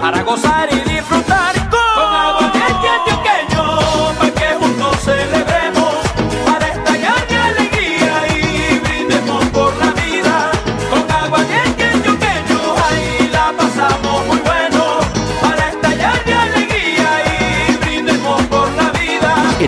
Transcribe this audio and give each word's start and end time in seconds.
Para 0.00 0.22
gozar 0.22 0.68
y 0.72 0.80
disfrutar 0.88 1.55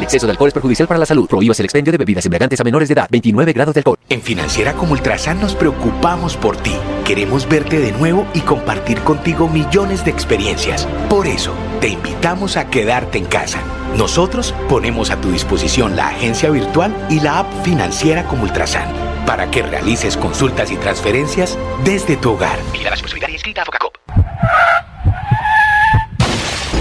exceso 0.08 0.26
de 0.26 0.32
alcohol 0.32 0.48
es 0.48 0.54
perjudicial 0.54 0.88
para 0.88 0.98
la 0.98 1.06
salud. 1.06 1.28
Prohíbas 1.28 1.60
el 1.60 1.66
expendio 1.66 1.92
de 1.92 1.98
bebidas 1.98 2.24
embriagantes 2.24 2.60
a 2.60 2.64
menores 2.64 2.88
de 2.88 2.94
edad. 2.94 3.08
29 3.10 3.52
grados 3.52 3.74
de 3.74 3.80
alcohol. 3.80 3.98
En 4.08 4.22
Financiera 4.22 4.72
como 4.72 4.92
Ultrasan 4.92 5.40
nos 5.40 5.54
preocupamos 5.54 6.36
por 6.36 6.56
ti. 6.56 6.74
Queremos 7.04 7.48
verte 7.48 7.78
de 7.78 7.92
nuevo 7.92 8.26
y 8.34 8.40
compartir 8.40 8.98
contigo 9.00 9.48
millones 9.48 10.04
de 10.04 10.10
experiencias. 10.10 10.86
Por 11.08 11.26
eso, 11.26 11.52
te 11.80 11.88
invitamos 11.88 12.56
a 12.56 12.68
quedarte 12.68 13.18
en 13.18 13.26
casa. 13.26 13.60
Nosotros 13.96 14.54
ponemos 14.68 15.10
a 15.10 15.20
tu 15.20 15.30
disposición 15.30 15.96
la 15.96 16.08
agencia 16.08 16.50
virtual 16.50 16.94
y 17.08 17.20
la 17.20 17.40
app 17.40 17.64
financiera 17.64 18.24
como 18.24 18.44
Ultrasan 18.44 19.08
para 19.28 19.50
que 19.50 19.62
realices 19.62 20.16
consultas 20.16 20.70
y 20.70 20.76
transferencias 20.76 21.58
desde 21.84 22.16
tu 22.16 22.30
hogar. 22.32 22.58
Mira 22.72 22.88
la 22.88 22.96
inscrita 23.30 23.62
a 23.62 23.68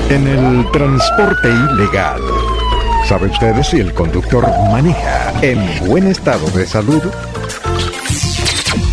En 0.10 0.26
el 0.26 0.72
transporte 0.72 1.50
ilegal, 1.50 2.22
¿sabe 3.08 3.28
usted 3.28 3.64
si 3.64 3.80
el 3.80 3.94
conductor 3.94 4.46
maneja 4.72 5.34
en 5.42 5.60
buen 5.88 6.08
estado 6.08 6.50
de 6.52 6.66
salud? 6.66 7.02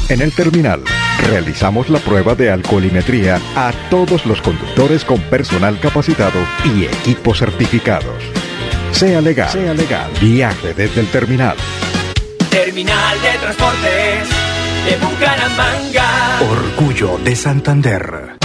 En 0.09 0.21
el 0.21 0.33
terminal 0.33 0.83
Realizamos 1.29 1.89
la 1.89 1.98
prueba 2.01 2.34
de 2.34 2.51
alcoholimetría 2.51 3.41
a 3.56 3.73
todos 3.89 4.27
los 4.27 4.43
conductores 4.43 5.05
con 5.05 5.21
personal 5.23 5.81
capacitado 5.81 6.39
y 6.65 6.84
equipos 6.84 7.39
certificados. 7.39 8.23
Sea 8.93 9.21
legal, 9.21 9.49
sea 9.49 9.72
legal. 9.75 10.11
Viaje 10.21 10.75
desde 10.75 11.00
el 11.00 11.09
terminal. 11.09 11.56
Terminal 12.50 13.21
de 13.22 13.38
Transportes 13.38 14.28
de 14.84 14.97
Bucaramanga. 15.05 16.41
Orgullo 16.50 17.19
de 17.25 17.34
Santander. 17.34 18.37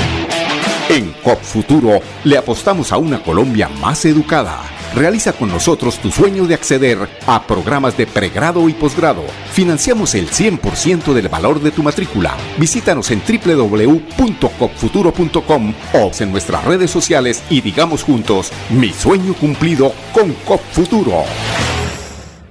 En 0.90 1.12
COP 1.24 1.42
Futuro 1.44 2.00
le 2.24 2.38
apostamos 2.38 2.92
a 2.92 2.98
una 2.98 3.22
Colombia 3.22 3.68
más 3.68 4.06
educada 4.06 4.79
Realiza 4.96 5.34
con 5.34 5.50
nosotros 5.50 6.00
tu 6.00 6.10
sueño 6.12 6.48
de 6.48 6.56
acceder 6.56 6.98
a 7.28 7.44
programas 7.44 7.96
de 7.98 8.08
pregrado 8.08 8.70
y 8.70 8.74
posgrado. 8.74 9.24
Financiamos 9.52 10.16
el 10.16 10.30
100% 10.30 11.14
del 11.14 11.28
valor 11.30 11.62
de 11.62 11.70
tu 11.72 11.84
matrícula. 11.84 12.36
Visítanos 12.58 13.12
en 13.12 13.22
www.copfuturo.com 13.22 15.74
o 15.94 16.12
en 16.20 16.32
nuestras 16.32 16.66
redes 16.66 16.90
sociales 16.92 17.42
y 17.50 17.62
digamos 17.62 18.04
juntos, 18.04 18.52
mi 18.70 18.92
sueño 18.92 19.34
cumplido 19.36 19.94
con 20.14 20.34
COP 20.46 20.62
Futuro. 20.72 21.24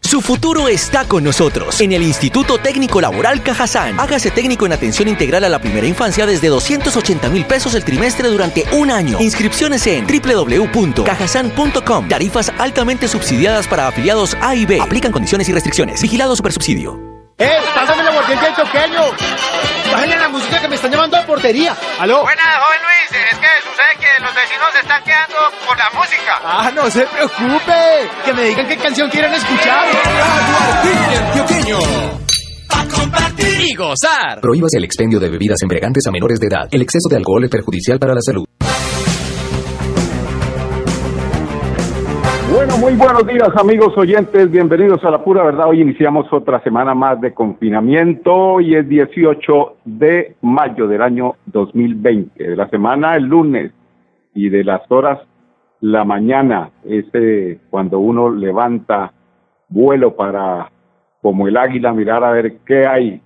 Su 0.08 0.22
futuro 0.22 0.68
está 0.68 1.04
con 1.04 1.22
nosotros 1.22 1.82
en 1.82 1.92
el 1.92 2.02
Instituto 2.02 2.56
Técnico 2.56 2.98
Laboral 2.98 3.42
Cajazán. 3.42 4.00
Hágase 4.00 4.30
técnico 4.30 4.64
en 4.64 4.72
atención 4.72 5.06
integral 5.06 5.44
a 5.44 5.50
la 5.50 5.58
primera 5.58 5.86
infancia 5.86 6.24
desde 6.24 6.48
280 6.48 7.28
mil 7.28 7.44
pesos 7.44 7.74
el 7.74 7.84
trimestre 7.84 8.30
durante 8.30 8.64
un 8.72 8.90
año. 8.90 9.20
Inscripciones 9.20 9.86
en 9.86 10.06
www.cajazán.com. 10.06 12.08
Tarifas 12.08 12.50
altamente 12.56 13.06
subsidiadas 13.06 13.68
para 13.68 13.86
afiliados 13.86 14.34
A 14.40 14.54
y 14.54 14.64
B. 14.64 14.80
Aplican 14.80 15.12
condiciones 15.12 15.46
y 15.50 15.52
restricciones. 15.52 16.00
Vigilado 16.00 16.34
Supersubsidio. 16.34 17.07
¡Eh! 17.40 17.56
¡Pásame 17.72 18.02
la 18.02 18.10
aguardiente 18.10 18.46
del 18.46 18.54
toqueño! 18.56 19.00
¡Bájale 19.92 20.16
la 20.16 20.28
música 20.28 20.60
que 20.60 20.66
me 20.66 20.74
están 20.74 20.90
llamando 20.90 21.16
a 21.16 21.24
portería! 21.24 21.76
¡Aló! 22.00 22.22
Buenas, 22.22 22.44
joven 22.44 22.80
Luis. 22.82 23.22
Es 23.30 23.38
que 23.38 23.46
sucede 23.62 23.94
que 24.00 24.20
los 24.20 24.34
vecinos 24.34 24.66
se 24.72 24.80
están 24.80 25.04
quedando 25.04 25.36
por 25.64 25.78
la 25.78 25.88
música. 25.90 26.40
¡Ah, 26.42 26.72
no 26.74 26.90
se 26.90 27.06
preocupe! 27.06 28.10
Que 28.24 28.32
me 28.34 28.42
digan 28.42 28.66
qué 28.66 28.76
canción 28.76 29.08
quieren 29.08 29.32
escuchar. 29.32 29.86
¡Pa 32.68 32.84
compartir 32.92 33.60
y 33.60 33.74
gozar! 33.76 34.40
Prohíbas 34.40 34.74
el 34.74 34.82
expendio 34.82 35.20
de 35.20 35.30
bebidas 35.30 35.62
embriagantes 35.62 36.04
a 36.08 36.10
menores 36.10 36.40
de 36.40 36.48
edad. 36.48 36.66
El 36.72 36.82
exceso 36.82 37.08
de 37.08 37.18
alcohol 37.18 37.44
es 37.44 37.50
perjudicial 37.50 38.00
para 38.00 38.14
la 38.14 38.20
salud. 38.20 38.46
Bueno, 42.58 42.76
muy 42.78 42.96
buenos 42.96 43.24
días 43.24 43.50
amigos 43.56 43.96
oyentes, 43.96 44.50
bienvenidos 44.50 45.04
a 45.04 45.12
la 45.12 45.22
pura 45.22 45.44
verdad. 45.44 45.68
Hoy 45.68 45.80
iniciamos 45.80 46.26
otra 46.32 46.60
semana 46.64 46.92
más 46.92 47.20
de 47.20 47.32
confinamiento 47.32 48.60
y 48.60 48.74
es 48.74 48.88
18 48.88 49.76
de 49.84 50.34
mayo 50.42 50.88
del 50.88 51.02
año 51.02 51.36
2020, 51.46 52.42
de 52.42 52.56
la 52.56 52.68
semana 52.68 53.14
el 53.14 53.26
lunes 53.26 53.70
y 54.34 54.48
de 54.48 54.64
las 54.64 54.82
horas 54.90 55.20
la 55.80 56.04
mañana, 56.04 56.70
ese 56.84 57.60
cuando 57.70 58.00
uno 58.00 58.28
levanta 58.28 59.12
vuelo 59.68 60.16
para 60.16 60.72
como 61.22 61.46
el 61.46 61.56
águila 61.56 61.92
mirar 61.92 62.24
a 62.24 62.32
ver 62.32 62.56
qué 62.66 62.88
hay 62.88 63.22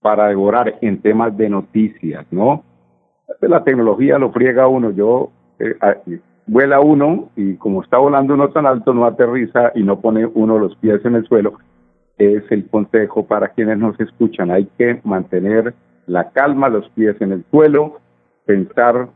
para 0.00 0.28
devorar 0.28 0.78
en 0.80 1.02
temas 1.02 1.36
de 1.36 1.50
noticias, 1.50 2.24
¿no? 2.30 2.64
La 3.42 3.62
tecnología 3.64 4.18
lo 4.18 4.32
friega 4.32 4.66
uno, 4.66 4.92
yo 4.92 5.30
eh, 5.58 5.74
vuela 6.46 6.80
uno 6.80 7.30
y 7.36 7.54
como 7.56 7.82
está 7.82 7.98
volando 7.98 8.34
uno 8.34 8.50
tan 8.50 8.66
alto 8.66 8.94
no 8.94 9.04
aterriza 9.04 9.72
y 9.74 9.82
no 9.82 10.00
pone 10.00 10.26
uno 10.26 10.58
los 10.58 10.76
pies 10.76 11.04
en 11.04 11.16
el 11.16 11.26
suelo. 11.26 11.54
Es 12.18 12.44
el 12.50 12.68
consejo 12.68 13.26
para 13.26 13.48
quienes 13.48 13.78
nos 13.78 13.98
escuchan. 14.00 14.50
Hay 14.50 14.68
que 14.78 15.00
mantener 15.04 15.74
la 16.06 16.30
calma, 16.30 16.68
los 16.68 16.88
pies 16.90 17.16
en 17.20 17.32
el 17.32 17.44
suelo, 17.50 17.98
pensar 18.44 19.08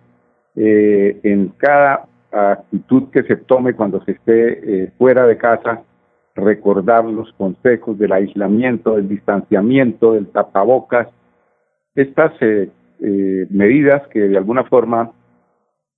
eh, 0.57 1.21
en 1.23 1.49
cada 1.57 2.07
actitud 2.33 3.11
que 3.11 3.23
se 3.23 3.37
tome 3.37 3.75
cuando 3.75 4.05
se 4.05 4.13
esté 4.13 4.85
eh, 4.85 4.93
fuera 4.99 5.27
de 5.27 5.37
casa, 5.37 5.83
recordar 6.35 7.05
los 7.05 7.33
consejos 7.35 7.99
del 7.99 8.13
aislamiento, 8.13 8.97
del 8.97 9.09
distanciamiento, 9.09 10.13
del 10.13 10.29
tapabocas, 10.29 11.09
estas 11.95 12.33
eh, 12.41 12.71
medidas 13.51 14.07
que 14.09 14.21
de 14.21 14.37
alguna 14.37 14.65
forma 14.65 15.13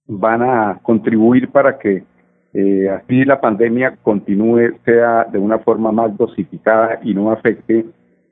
van 0.06 0.42
a 0.42 0.80
contribuir 0.82 1.50
para 1.50 1.78
que 1.78 2.04
eh, 2.54 2.88
así 2.90 3.24
la 3.24 3.40
pandemia 3.40 3.96
continúe, 4.02 4.78
sea 4.84 5.24
de 5.24 5.38
una 5.38 5.58
forma 5.60 5.90
más 5.90 6.16
dosificada 6.16 7.00
y 7.02 7.14
no 7.14 7.30
afecte 7.30 7.86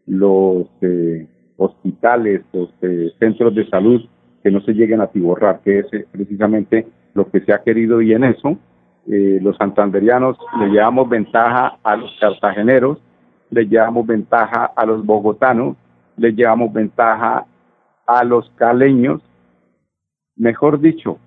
los 0.06 0.66
eh, 0.82 1.26
hospitales, 1.56 2.42
los 2.52 2.68
eh, 2.82 3.12
centros 3.18 3.54
de 3.54 3.66
salud, 3.68 4.02
que 4.42 4.50
no 4.50 4.60
se 4.60 4.72
lleguen 4.72 5.00
a 5.00 5.06
tiborrar, 5.06 5.60
que 5.60 5.80
es 5.80 5.86
precisamente 6.10 6.86
lo 7.14 7.30
que 7.30 7.40
se 7.40 7.52
ha 7.52 7.62
querido 7.62 8.00
y 8.00 8.12
en 8.12 8.24
eso 8.24 8.58
los 9.06 9.56
santanderianos 9.56 10.38
le 10.60 10.68
llevamos 10.68 11.08
ventaja 11.08 11.78
a 11.82 11.96
los 11.96 12.16
cartageneros, 12.20 12.98
le 13.50 13.66
llevamos 13.66 14.06
ventaja 14.06 14.66
a 14.66 14.86
los 14.86 15.04
bogotanos, 15.04 15.76
le 16.16 16.32
llevamos 16.32 16.72
ventaja 16.72 17.44
a 18.06 18.24
los 18.24 18.48
caleños, 18.50 19.20
mejor 20.36 20.80
dicho, 20.80 21.18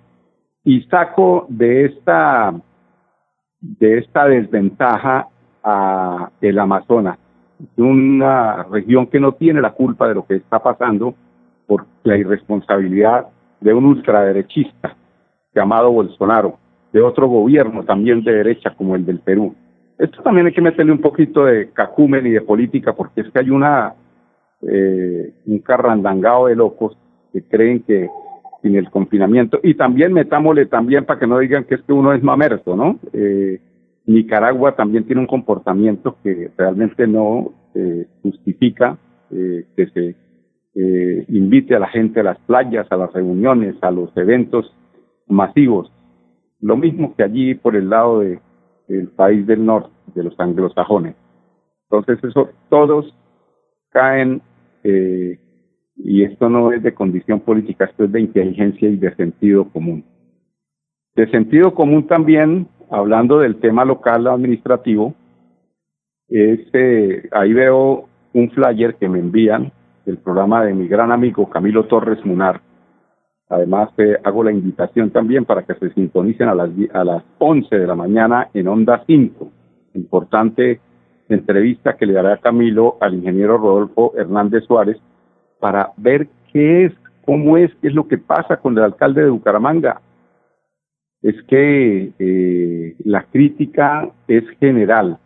y 0.64 0.82
saco 0.84 1.46
de 1.48 1.84
esta 1.86 2.54
de 3.60 3.98
esta 3.98 4.26
desventaja 4.26 5.28
a 5.62 6.30
el 6.40 6.58
Amazonas, 6.58 7.18
una 7.76 8.64
región 8.64 9.06
que 9.06 9.20
no 9.20 9.32
tiene 9.32 9.60
la 9.62 9.72
culpa 9.72 10.08
de 10.08 10.14
lo 10.14 10.26
que 10.26 10.36
está 10.36 10.62
pasando 10.62 11.14
por 11.66 11.86
la 12.02 12.16
irresponsabilidad 12.18 13.28
de 13.60 13.72
un 13.72 13.86
ultraderechista 13.86 14.96
llamado 15.54 15.90
Bolsonaro, 15.90 16.58
de 16.92 17.00
otro 17.00 17.26
gobierno 17.26 17.84
también 17.84 18.22
de 18.22 18.34
derecha 18.34 18.74
como 18.76 18.96
el 18.96 19.06
del 19.06 19.20
Perú. 19.20 19.54
Esto 19.96 20.22
también 20.22 20.46
hay 20.46 20.52
que 20.52 20.60
meterle 20.60 20.92
un 20.92 21.00
poquito 21.00 21.44
de 21.44 21.70
cacumen 21.70 22.26
y 22.26 22.30
de 22.30 22.42
política, 22.42 22.92
porque 22.92 23.22
es 23.22 23.30
que 23.30 23.38
hay 23.38 23.50
una 23.50 23.94
eh, 24.62 25.32
un 25.46 25.58
carrandangado 25.60 26.46
de 26.46 26.56
locos 26.56 26.96
que 27.32 27.42
creen 27.42 27.82
que 27.82 28.08
sin 28.64 28.76
el 28.76 28.90
confinamiento, 28.90 29.60
y 29.62 29.74
también 29.74 30.14
metámosle 30.14 30.64
también 30.64 31.04
para 31.04 31.20
que 31.20 31.26
no 31.26 31.38
digan 31.38 31.64
que 31.64 31.74
es 31.74 31.82
que 31.82 31.92
uno 31.92 32.14
es 32.14 32.22
mamerto, 32.22 32.74
¿no? 32.74 32.98
Eh, 33.12 33.60
Nicaragua 34.06 34.74
también 34.74 35.04
tiene 35.04 35.20
un 35.20 35.26
comportamiento 35.26 36.16
que 36.22 36.50
realmente 36.56 37.06
no 37.06 37.52
eh, 37.74 38.06
justifica 38.22 38.96
eh, 39.30 39.66
que 39.76 39.86
se 39.88 40.16
invite 41.28 41.76
a 41.76 41.78
la 41.78 41.86
gente 41.88 42.20
a 42.20 42.24
las 42.24 42.38
playas, 42.40 42.90
a 42.90 42.96
las 42.96 43.12
reuniones, 43.12 43.76
a 43.82 43.92
los 43.92 44.10
eventos 44.16 44.74
masivos. 45.28 45.92
Lo 46.60 46.76
mismo 46.76 47.14
que 47.14 47.22
allí 47.22 47.54
por 47.54 47.76
el 47.76 47.90
lado 47.90 48.20
de, 48.20 48.40
del 48.88 49.08
país 49.08 49.46
del 49.46 49.64
norte, 49.64 49.90
de 50.14 50.24
los 50.24 50.40
anglosajones. 50.40 51.14
Entonces 51.90 52.24
eso, 52.24 52.48
todos 52.70 53.14
caen, 53.90 54.42
eh, 54.82 55.38
y 55.96 56.24
esto 56.24 56.48
no 56.48 56.72
es 56.72 56.82
de 56.82 56.94
condición 56.94 57.40
política, 57.40 57.84
esto 57.84 58.04
es 58.04 58.12
de 58.12 58.20
inteligencia 58.20 58.88
y 58.88 58.96
de 58.96 59.14
sentido 59.14 59.68
común. 59.70 60.04
De 61.14 61.30
sentido 61.30 61.74
común 61.74 62.06
también, 62.06 62.68
hablando 62.90 63.38
del 63.38 63.56
tema 63.56 63.84
local 63.84 64.26
administrativo, 64.26 65.14
es, 66.28 66.60
eh, 66.72 67.28
ahí 67.32 67.52
veo 67.52 68.08
un 68.32 68.50
flyer 68.50 68.96
que 68.96 69.08
me 69.08 69.20
envían 69.20 69.72
del 70.04 70.18
programa 70.18 70.64
de 70.64 70.74
mi 70.74 70.88
gran 70.88 71.12
amigo 71.12 71.48
Camilo 71.48 71.84
Torres 71.86 72.24
Munar. 72.24 72.60
Además, 73.48 73.90
eh, 73.98 74.16
hago 74.24 74.42
la 74.42 74.50
invitación 74.50 75.10
también 75.10 75.44
para 75.44 75.62
que 75.62 75.74
se 75.74 75.90
sintonicen 75.90 76.48
a 76.48 76.54
las, 76.54 76.70
a 76.92 77.04
las 77.04 77.22
11 77.38 77.78
de 77.78 77.86
la 77.86 77.94
mañana 77.94 78.48
en 78.52 78.66
Onda 78.68 79.04
5. 79.06 79.52
Importante 79.94 80.80
entrevista 81.28 81.96
que 81.96 82.06
le 82.06 82.14
dará 82.14 82.38
Camilo 82.38 82.96
al 83.00 83.14
ingeniero 83.14 83.56
Rodolfo 83.56 84.12
Hernández 84.16 84.64
Suárez 84.64 84.98
para 85.64 85.92
ver 85.96 86.28
qué 86.52 86.84
es, 86.84 86.92
cómo 87.24 87.56
es, 87.56 87.70
qué 87.80 87.88
es 87.88 87.94
lo 87.94 88.06
que 88.06 88.18
pasa 88.18 88.58
con 88.58 88.76
el 88.76 88.84
alcalde 88.84 89.22
de 89.22 89.30
Bucaramanga. 89.30 90.02
Es 91.22 91.42
que 91.44 92.12
eh, 92.18 92.94
la 93.02 93.22
crítica 93.22 94.10
es 94.28 94.44
general 94.60 95.18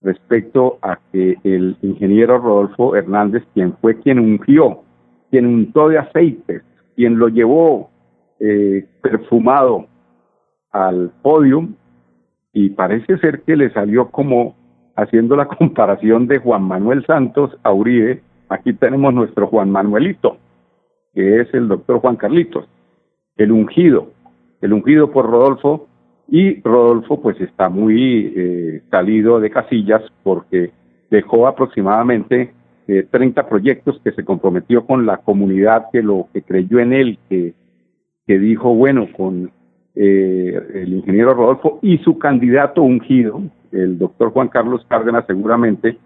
respecto 0.00 0.78
a 0.80 1.00
que 1.10 1.38
el 1.42 1.76
ingeniero 1.82 2.38
Rodolfo 2.38 2.94
Hernández, 2.94 3.42
quien 3.52 3.76
fue 3.78 3.98
quien 3.98 4.20
ungió, 4.20 4.84
quien 5.28 5.46
untó 5.46 5.88
de 5.88 5.98
aceites, 5.98 6.62
quien 6.94 7.18
lo 7.18 7.26
llevó 7.26 7.90
eh, 8.38 8.86
perfumado 9.02 9.88
al 10.70 11.10
podium, 11.20 11.74
y 12.52 12.70
parece 12.70 13.18
ser 13.18 13.42
que 13.42 13.56
le 13.56 13.72
salió 13.72 14.08
como 14.12 14.54
haciendo 14.94 15.34
la 15.34 15.48
comparación 15.58 16.28
de 16.28 16.38
Juan 16.38 16.62
Manuel 16.62 17.04
Santos 17.06 17.58
a 17.64 17.72
Uribe, 17.72 18.22
aquí 18.48 18.72
tenemos 18.72 19.12
nuestro 19.14 19.46
Juan 19.46 19.70
Manuelito, 19.70 20.38
que 21.14 21.40
es 21.40 21.52
el 21.54 21.68
doctor 21.68 22.00
Juan 22.00 22.16
Carlitos, 22.16 22.66
el 23.36 23.52
ungido, 23.52 24.10
el 24.60 24.72
ungido 24.72 25.10
por 25.10 25.30
Rodolfo, 25.30 25.88
y 26.28 26.60
Rodolfo 26.60 27.20
pues 27.20 27.40
está 27.40 27.68
muy 27.68 28.32
eh, 28.36 28.82
salido 28.90 29.40
de 29.40 29.50
casillas 29.50 30.02
porque 30.22 30.72
dejó 31.10 31.46
aproximadamente 31.46 32.52
eh, 32.86 33.06
30 33.10 33.48
proyectos 33.48 34.00
que 34.04 34.12
se 34.12 34.24
comprometió 34.24 34.84
con 34.84 35.06
la 35.06 35.18
comunidad 35.18 35.86
que 35.90 36.02
lo 36.02 36.28
que 36.32 36.42
creyó 36.42 36.80
en 36.80 36.92
él, 36.92 37.18
que, 37.28 37.54
que 38.26 38.38
dijo, 38.38 38.74
bueno, 38.74 39.08
con 39.16 39.50
eh, 39.94 40.60
el 40.74 40.92
ingeniero 40.92 41.34
Rodolfo 41.34 41.78
y 41.82 41.98
su 41.98 42.18
candidato 42.18 42.82
ungido, 42.82 43.42
el 43.72 43.98
doctor 43.98 44.30
Juan 44.30 44.48
Carlos 44.48 44.84
Cárdenas, 44.88 45.24
seguramente 45.26 45.98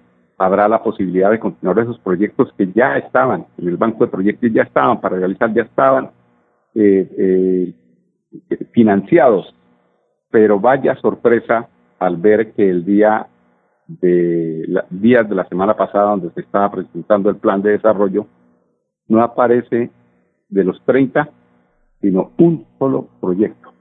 habrá 0.44 0.68
la 0.68 0.82
posibilidad 0.82 1.30
de 1.30 1.38
continuar 1.38 1.78
esos 1.78 1.98
proyectos 2.00 2.52
que 2.56 2.70
ya 2.72 2.96
estaban, 2.96 3.46
en 3.58 3.68
el 3.68 3.76
banco 3.76 4.04
de 4.04 4.10
proyectos 4.10 4.50
ya 4.52 4.62
estaban, 4.62 5.00
para 5.00 5.16
realizar 5.16 5.52
ya 5.52 5.62
estaban 5.62 6.10
eh, 6.74 7.74
eh, 8.50 8.66
financiados. 8.72 9.54
Pero 10.30 10.58
vaya 10.58 10.96
sorpresa 10.96 11.68
al 11.98 12.16
ver 12.16 12.52
que 12.52 12.68
el 12.68 12.84
día 12.84 13.26
de 13.86 14.82
días 14.90 15.28
de 15.28 15.34
la 15.34 15.48
semana 15.48 15.76
pasada, 15.76 16.10
donde 16.10 16.30
se 16.30 16.40
estaba 16.40 16.70
presentando 16.70 17.28
el 17.30 17.36
plan 17.36 17.60
de 17.62 17.72
desarrollo, 17.72 18.26
no 19.08 19.22
aparece 19.22 19.90
de 20.48 20.64
los 20.64 20.82
30, 20.84 21.28
sino 22.00 22.32
un 22.38 22.66
solo 22.78 23.08
proyecto. 23.20 23.72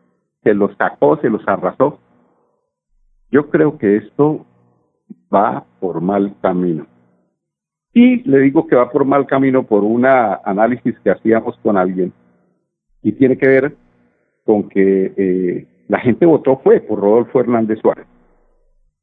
Se 0.43 0.53
los 0.53 0.75
sacó, 0.77 1.17
se 1.17 1.29
los 1.29 1.47
arrasó 1.47 1.99
yo 3.31 3.49
creo 3.49 3.77
que 3.77 3.95
esto 3.95 4.45
va 5.33 5.65
por 5.79 6.01
mal 6.01 6.35
camino. 6.41 6.85
Y 7.93 8.23
le 8.29 8.39
digo 8.39 8.67
que 8.67 8.75
va 8.75 8.89
por 8.89 9.05
mal 9.05 9.25
camino 9.25 9.63
por 9.63 9.83
un 9.83 10.05
análisis 10.05 10.97
que 10.99 11.11
hacíamos 11.11 11.57
con 11.61 11.77
alguien 11.77 12.13
y 13.03 13.11
tiene 13.13 13.37
que 13.37 13.47
ver 13.47 13.75
con 14.45 14.69
que 14.69 15.13
eh, 15.17 15.67
la 15.87 15.99
gente 15.99 16.25
votó 16.25 16.57
fue 16.63 16.79
por 16.79 16.99
Rodolfo 16.99 17.39
Hernández 17.39 17.79
Suárez, 17.79 18.07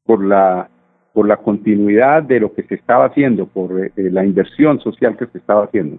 por 0.05 0.23
la 0.23 0.69
por 1.13 1.27
la 1.27 1.37
continuidad 1.37 2.23
de 2.23 2.39
lo 2.39 2.53
que 2.53 2.63
se 2.63 2.75
estaba 2.75 3.05
haciendo, 3.05 3.47
por 3.47 3.77
eh, 3.79 3.91
la 3.95 4.23
inversión 4.23 4.79
social 4.79 5.17
que 5.17 5.25
se 5.25 5.39
estaba 5.39 5.65
haciendo. 5.65 5.97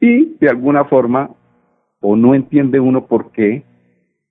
Y 0.00 0.36
de 0.40 0.48
alguna 0.48 0.86
forma, 0.86 1.30
o 2.00 2.16
no 2.16 2.34
entiende 2.34 2.80
uno 2.80 3.06
por 3.06 3.30
qué, 3.32 3.62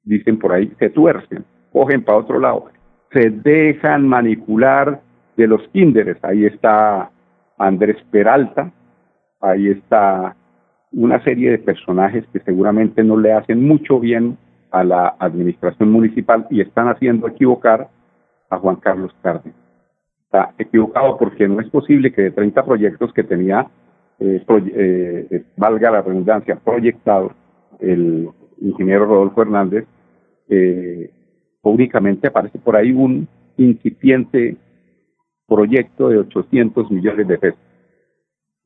dicen 0.04 0.39
por 0.39 0.51
ahí, 0.51 0.74
se 0.80 0.89
tuercen, 0.89 1.45
cogen 1.71 2.04
para 2.04 2.18
otro 2.18 2.39
lado 2.39 2.71
se 3.13 3.30
dejan 3.30 4.07
manipular 4.07 5.01
de 5.35 5.47
los 5.47 5.68
kinderes. 5.69 6.18
Ahí 6.24 6.45
está 6.45 7.12
Andrés 7.57 7.97
Peralta, 8.12 8.71
ahí 9.41 9.69
está 9.69 10.35
una 10.91 11.24
serie 11.24 11.51
de 11.51 11.57
personajes 11.57 12.24
que 12.31 12.39
seguramente 12.39 13.03
no 13.03 13.18
le 13.18 13.33
hacen 13.33 13.65
mucho 13.65 14.00
bien 14.00 14.38
a 14.71 14.83
la 14.83 15.15
administración 15.19 15.91
municipal 15.91 16.47
y 16.50 16.62
están 16.62 16.88
haciendo 16.88 17.27
equivocar 17.27 17.89
a 18.50 18.57
Juan 18.57 18.77
Carlos 18.77 19.13
Cárdenas. 19.21 19.57
Está 20.25 20.53
equivocado 20.57 21.18
porque 21.18 21.47
no 21.47 21.59
es 21.59 21.69
posible 21.69 22.12
que 22.12 22.24
de 22.24 22.31
30 22.31 22.65
proyectos 22.65 23.13
que 23.13 23.24
tenía, 23.24 23.68
eh, 24.19 24.44
eh, 24.47 25.44
valga 25.57 25.91
la 25.91 26.01
redundancia, 26.01 26.56
proyectado 26.56 27.34
el 27.79 28.29
ingeniero 28.62 29.05
Rodolfo 29.05 29.41
Hernández, 29.41 29.86
eh, 30.50 31.12
públicamente 31.62 32.27
aparece 32.27 32.60
por 32.60 32.75
ahí 32.75 32.91
un 32.91 33.27
incipiente 33.58 34.58
proyecto 35.53 36.10
de 36.10 36.17
800 36.17 36.89
millones 36.89 37.27
de 37.27 37.38
pesos. 37.38 37.60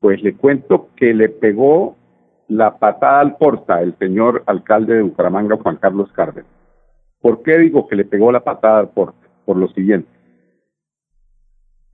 Pues 0.00 0.22
le 0.22 0.34
cuento 0.34 0.88
que 0.96 1.12
le 1.12 1.28
pegó 1.28 1.96
la 2.48 2.78
patada 2.78 3.20
al 3.20 3.36
porta 3.36 3.82
el 3.82 3.94
señor 3.98 4.42
alcalde 4.46 4.94
de 4.94 5.02
Bucaramanga, 5.02 5.56
Juan 5.56 5.76
Carlos 5.76 6.10
Cárdenas. 6.12 6.50
¿Por 7.20 7.42
qué 7.42 7.58
digo 7.58 7.86
que 7.88 7.96
le 7.96 8.04
pegó 8.04 8.32
la 8.32 8.40
patada 8.40 8.78
al 8.78 8.90
porta? 8.90 9.28
Por 9.44 9.56
lo 9.56 9.68
siguiente. 9.68 10.08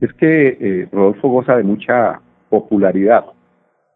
Es 0.01 0.13
que 0.15 0.59
eh, 0.61 0.89
Rodolfo 0.93 1.29
goza 1.29 1.57
de 1.57 1.65
mucha 1.65 2.21
popularidad, 2.51 3.25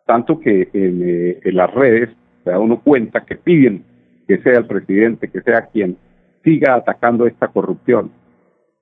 tanto 0.07 0.41
que 0.41 0.69
en, 0.73 1.03
eh, 1.05 1.41
en 1.45 1.57
las 1.57 1.73
redes 1.73 2.11
se 2.43 2.51
da 2.51 2.59
uno 2.59 2.81
cuenta 2.81 3.25
que 3.25 3.37
piden 3.37 3.85
que 4.27 4.39
sea 4.39 4.59
el 4.59 4.67
presidente, 4.67 5.29
que 5.29 5.43
sea 5.43 5.67
quien 5.67 5.97
siga 6.43 6.75
atacando 6.75 7.27
esta 7.27 7.49
corrupción. 7.49 8.11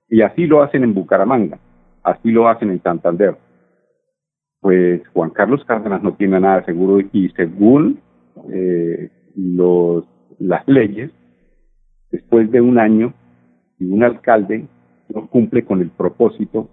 Y 0.09 0.21
así 0.21 0.45
lo 0.47 0.63
hacen 0.63 0.83
en 0.83 0.93
Bucaramanga, 0.93 1.59
así 2.07 2.31
lo 2.31 2.47
hacen 2.47 2.71
en 2.71 2.81
Santander. 2.81 3.37
Pues 4.61 5.07
Juan 5.09 5.29
Carlos 5.31 5.63
Cárdenas 5.65 6.01
no 6.01 6.13
tiene 6.13 6.39
nada 6.39 6.65
seguro 6.65 6.99
y 7.11 7.29
según 7.35 7.99
eh, 8.51 9.09
los, 9.35 10.05
las 10.39 10.67
leyes, 10.67 11.11
después 12.11 12.49
de 12.51 12.61
un 12.61 12.79
año 12.79 13.13
y 13.77 13.85
un 13.85 14.03
alcalde 14.03 14.67
no 15.09 15.27
cumple 15.27 15.63
con 15.63 15.81
el 15.81 15.89
propósito 15.91 16.69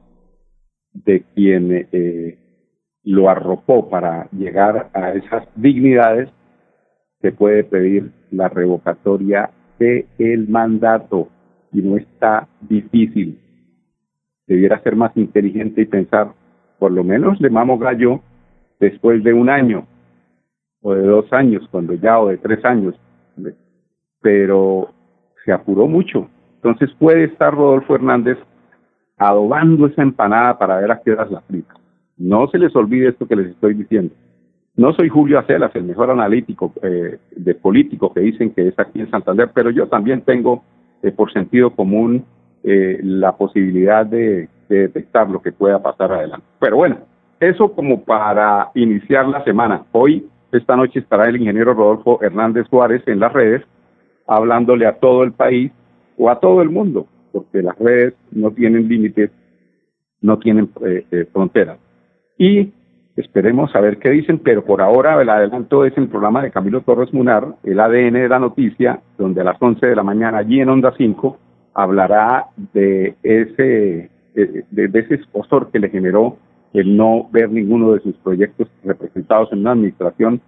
de 0.93 1.25
quien 1.35 1.89
eh, 1.93 2.39
lo 3.03 3.29
arropó 3.29 3.91
para 3.91 4.29
llegar 4.31 4.91
a 4.95 5.13
esas 5.13 5.47
dignidades, 5.57 6.31
se 7.21 7.33
puede 7.33 7.65
pedir 7.65 8.13
la 8.31 8.49
revocatoria 8.49 9.51
de 9.79 10.07
el 10.19 10.49
mandato 10.49 11.29
y 11.73 11.83
no 11.83 11.97
está 11.97 12.49
difícil. 12.61 13.44
Debiera 14.47 14.83
ser 14.83 14.97
más 14.97 15.17
inteligente 15.17 15.83
y 15.83 15.87
pensar, 15.87 16.33
por 16.79 16.93
lo 16.93 17.03
menos 17.03 17.41
le 17.41 17.51
mamo 17.51 17.79
gallo 17.79 18.21
después 18.79 19.23
de 19.25 19.33
un 19.33 19.49
año 19.49 19.87
o 20.83 20.95
de 20.95 21.03
dos 21.03 21.33
años, 21.33 21.67
cuando 21.71 21.95
ya, 21.95 22.21
o 22.21 22.29
de 22.29 22.37
tres 22.37 22.63
años, 22.65 22.95
pero 24.21 24.91
se 25.45 25.53
apuró 25.53 25.87
mucho. 25.87 26.29
Entonces 26.57 26.91
puede 26.99 27.25
estar 27.25 27.55
Rodolfo 27.55 27.95
Hernández 27.95 28.39
adobando 29.17 29.87
esa 29.87 30.03
empanada 30.03 30.59
para 30.59 30.79
ver 30.79 30.91
a 30.91 31.01
qué 31.01 31.13
horas 31.13 31.31
la 31.31 31.41
frita. 31.43 31.75
No 32.17 32.49
se 32.49 32.59
les 32.59 32.75
olvide 32.77 33.09
esto 33.09 33.27
que 33.27 33.37
les 33.37 33.49
estoy 33.49 33.75
diciendo. 33.75 34.15
No 34.77 34.93
soy 34.93 35.09
Julio 35.09 35.39
Acelas, 35.39 35.75
el 35.75 35.85
mejor 35.85 36.11
analítico 36.11 36.73
eh, 36.83 37.19
de 37.35 37.55
político 37.55 38.13
que 38.13 38.21
dicen 38.21 38.51
que 38.51 38.69
es 38.69 38.79
aquí 38.79 39.01
en 39.01 39.11
Santander, 39.11 39.51
pero 39.55 39.71
yo 39.71 39.89
también 39.89 40.23
tengo 40.23 40.65
eh, 41.03 41.13
por 41.13 41.33
sentido 41.33 41.71
común 41.71 42.25
eh, 42.65 42.99
la 43.03 43.37
posibilidad 43.37 44.07
de, 44.07 44.49
de 44.69 44.79
detectar 44.79 45.29
lo 45.29 45.43
que 45.43 45.53
pueda 45.53 45.83
pasar 45.83 46.13
adelante. 46.13 46.47
Pero 46.59 46.77
bueno, 46.77 46.99
eso 47.41 47.73
como 47.75 48.05
para 48.05 48.71
iniciar 48.75 49.29
la 49.29 49.45
semana. 49.45 49.85
Hoy, 49.93 50.27
esta 50.53 50.77
noche, 50.77 51.01
estará 51.01 51.29
el 51.29 51.37
ingeniero 51.37 51.75
Rodolfo 51.75 52.19
Hernández 52.23 52.67
Juárez 52.69 53.03
en 53.07 53.21
las 53.21 53.33
redes, 53.33 53.63
hablándole 54.27 54.87
a 54.87 54.99
todo 54.99 55.25
el 55.25 55.33
país 55.33 55.73
o 56.17 56.31
a 56.31 56.41
todo 56.41 56.63
el 56.63 56.71
mundo, 56.71 57.07
porque 57.33 57.61
las 57.63 57.79
redes 57.79 58.15
no 58.31 58.51
tienen 58.53 58.89
límites, 58.89 59.31
no 60.23 60.39
tienen 60.39 60.71
eh, 60.87 61.05
eh, 61.11 61.27
fronteras. 61.33 61.79
Y 62.39 62.73
esperemos 63.17 63.75
a 63.75 63.81
ver 63.81 63.99
qué 63.99 64.11
dicen, 64.11 64.39
pero 64.39 64.65
por 64.65 64.81
ahora 64.81 65.21
el 65.21 65.29
adelanto 65.29 65.85
es 65.85 65.97
el 65.99 66.09
programa 66.09 66.43
de 66.43 66.51
Camilo 66.51 66.81
Torres 66.81 67.13
Munar, 67.13 67.57
el 67.63 67.79
ADN 67.79 68.15
de 68.15 68.29
la 68.29 68.39
noticia, 68.39 69.01
donde 69.19 69.41
a 69.41 69.45
las 69.45 69.61
11 69.61 69.87
de 69.87 69.97
la 69.97 70.03
mañana, 70.03 70.39
allí 70.39 70.61
en 70.61 70.69
Onda 70.69 70.95
5, 70.97 71.39
hablará 71.75 72.47
de 72.73 73.17
ese, 73.23 74.11
de, 74.35 74.91
ese 74.93 75.15
esposor 75.15 75.71
que 75.71 75.81
le 75.81 75.91
generó 75.91 76.39
el 76.73 76.97
no 76.97 77.29
ver 77.31 77.51
ninguno 77.51 77.93
de 77.93 78.01
sus 78.01 78.17
proyectos 78.17 78.69
representados 78.83 79.53
en 79.53 79.61
una 79.61 79.73
administración 79.73 80.41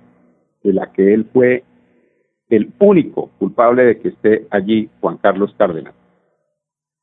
de 0.62 0.72
la 0.72 0.92
que 0.92 1.14
él 1.14 1.28
fue 1.32 1.64
el 2.48 2.72
único 2.78 3.30
culpable 3.38 3.84
de 3.84 3.98
que 3.98 4.08
esté 4.08 4.46
allí 4.50 4.88
Juan 5.00 5.18
Carlos 5.18 5.54
Cárdenas. 5.58 5.94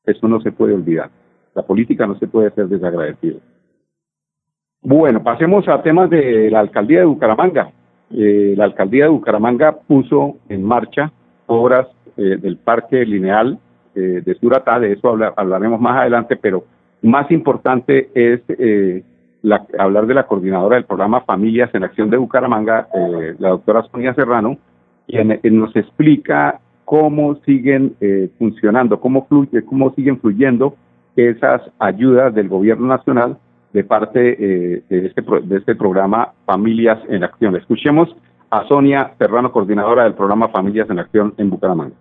Eso 0.04 0.28
no 0.28 0.40
se 0.40 0.52
puede 0.52 0.74
olvidar. 0.74 1.10
La 1.54 1.62
política 1.62 2.06
no 2.06 2.18
se 2.18 2.26
puede 2.26 2.50
ser 2.50 2.68
desagradecida. 2.68 3.38
Bueno, 4.82 5.22
pasemos 5.22 5.66
a 5.68 5.82
temas 5.82 6.10
de 6.10 6.50
la 6.50 6.60
alcaldía 6.60 7.00
de 7.00 7.06
Bucaramanga. 7.06 7.72
Eh, 8.10 8.54
la 8.56 8.64
alcaldía 8.64 9.04
de 9.04 9.10
Bucaramanga 9.10 9.72
puso 9.72 10.36
en 10.48 10.62
marcha 10.62 11.10
obras 11.46 11.88
eh, 12.16 12.36
del 12.38 12.58
parque 12.58 13.04
lineal 13.04 13.58
eh, 13.94 14.22
de 14.24 14.34
Suratá, 14.36 14.78
de 14.80 14.92
eso 14.92 15.08
habla, 15.08 15.32
hablaremos 15.36 15.80
más 15.80 15.96
adelante, 16.00 16.36
pero 16.36 16.64
más 17.02 17.30
importante 17.30 18.10
es 18.14 18.40
eh, 18.48 19.02
la, 19.42 19.64
hablar 19.78 20.06
de 20.06 20.14
la 20.14 20.26
coordinadora 20.26 20.76
del 20.76 20.84
programa 20.86 21.20
Familias 21.22 21.70
en 21.74 21.84
Acción 21.84 22.10
de 22.10 22.16
Bucaramanga, 22.16 22.88
eh, 22.94 23.34
la 23.38 23.50
doctora 23.50 23.82
Sonia 23.90 24.14
Serrano, 24.14 24.56
quien, 25.06 25.36
quien 25.38 25.58
nos 25.58 25.74
explica 25.76 26.60
cómo 26.84 27.36
siguen 27.46 27.94
eh, 28.00 28.30
funcionando, 28.38 29.00
cómo, 29.00 29.26
fluye, 29.26 29.62
cómo 29.64 29.92
siguen 29.94 30.18
fluyendo 30.18 30.74
esas 31.16 31.62
ayudas 31.78 32.34
del 32.34 32.48
gobierno 32.48 32.86
nacional 32.86 33.36
de 33.72 33.84
parte 33.84 34.36
eh, 34.38 34.82
de, 34.88 35.06
este, 35.06 35.22
pro- 35.22 35.40
de 35.40 35.58
este 35.58 35.74
programa 35.74 36.32
Familias 36.46 36.98
en 37.08 37.24
Acción. 37.24 37.56
Escuchemos 37.56 38.14
a 38.50 38.64
Sonia 38.68 39.12
Serrano, 39.18 39.50
coordinadora 39.50 40.04
del 40.04 40.14
programa 40.14 40.48
Familias 40.48 40.88
en 40.90 41.00
Acción 41.00 41.34
en 41.38 41.50
Bucaramanga. 41.50 41.94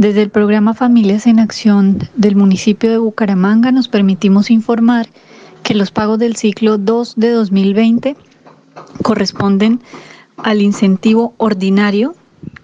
Desde 0.00 0.22
el 0.22 0.30
programa 0.30 0.72
Familias 0.72 1.26
en 1.26 1.38
Acción 1.38 1.98
del 2.14 2.34
municipio 2.34 2.90
de 2.90 2.96
Bucaramanga 2.96 3.70
nos 3.70 3.88
permitimos 3.88 4.50
informar 4.50 5.08
que 5.62 5.74
los 5.74 5.90
pagos 5.90 6.18
del 6.18 6.36
ciclo 6.36 6.78
2 6.78 7.16
de 7.16 7.30
2020 7.32 8.16
corresponden 9.02 9.80
al 10.38 10.62
incentivo 10.62 11.34
ordinario 11.36 12.14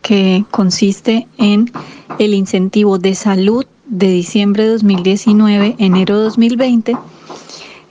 que 0.01 0.47
consiste 0.51 1.29
en 1.37 1.71
el 2.19 2.33
incentivo 2.33 2.97
de 2.97 3.15
salud 3.15 3.67
de 3.85 4.09
diciembre 4.09 4.65
de 4.65 4.71
2019, 4.71 5.75
enero 5.79 6.17
de 6.17 6.25
2020 6.25 6.97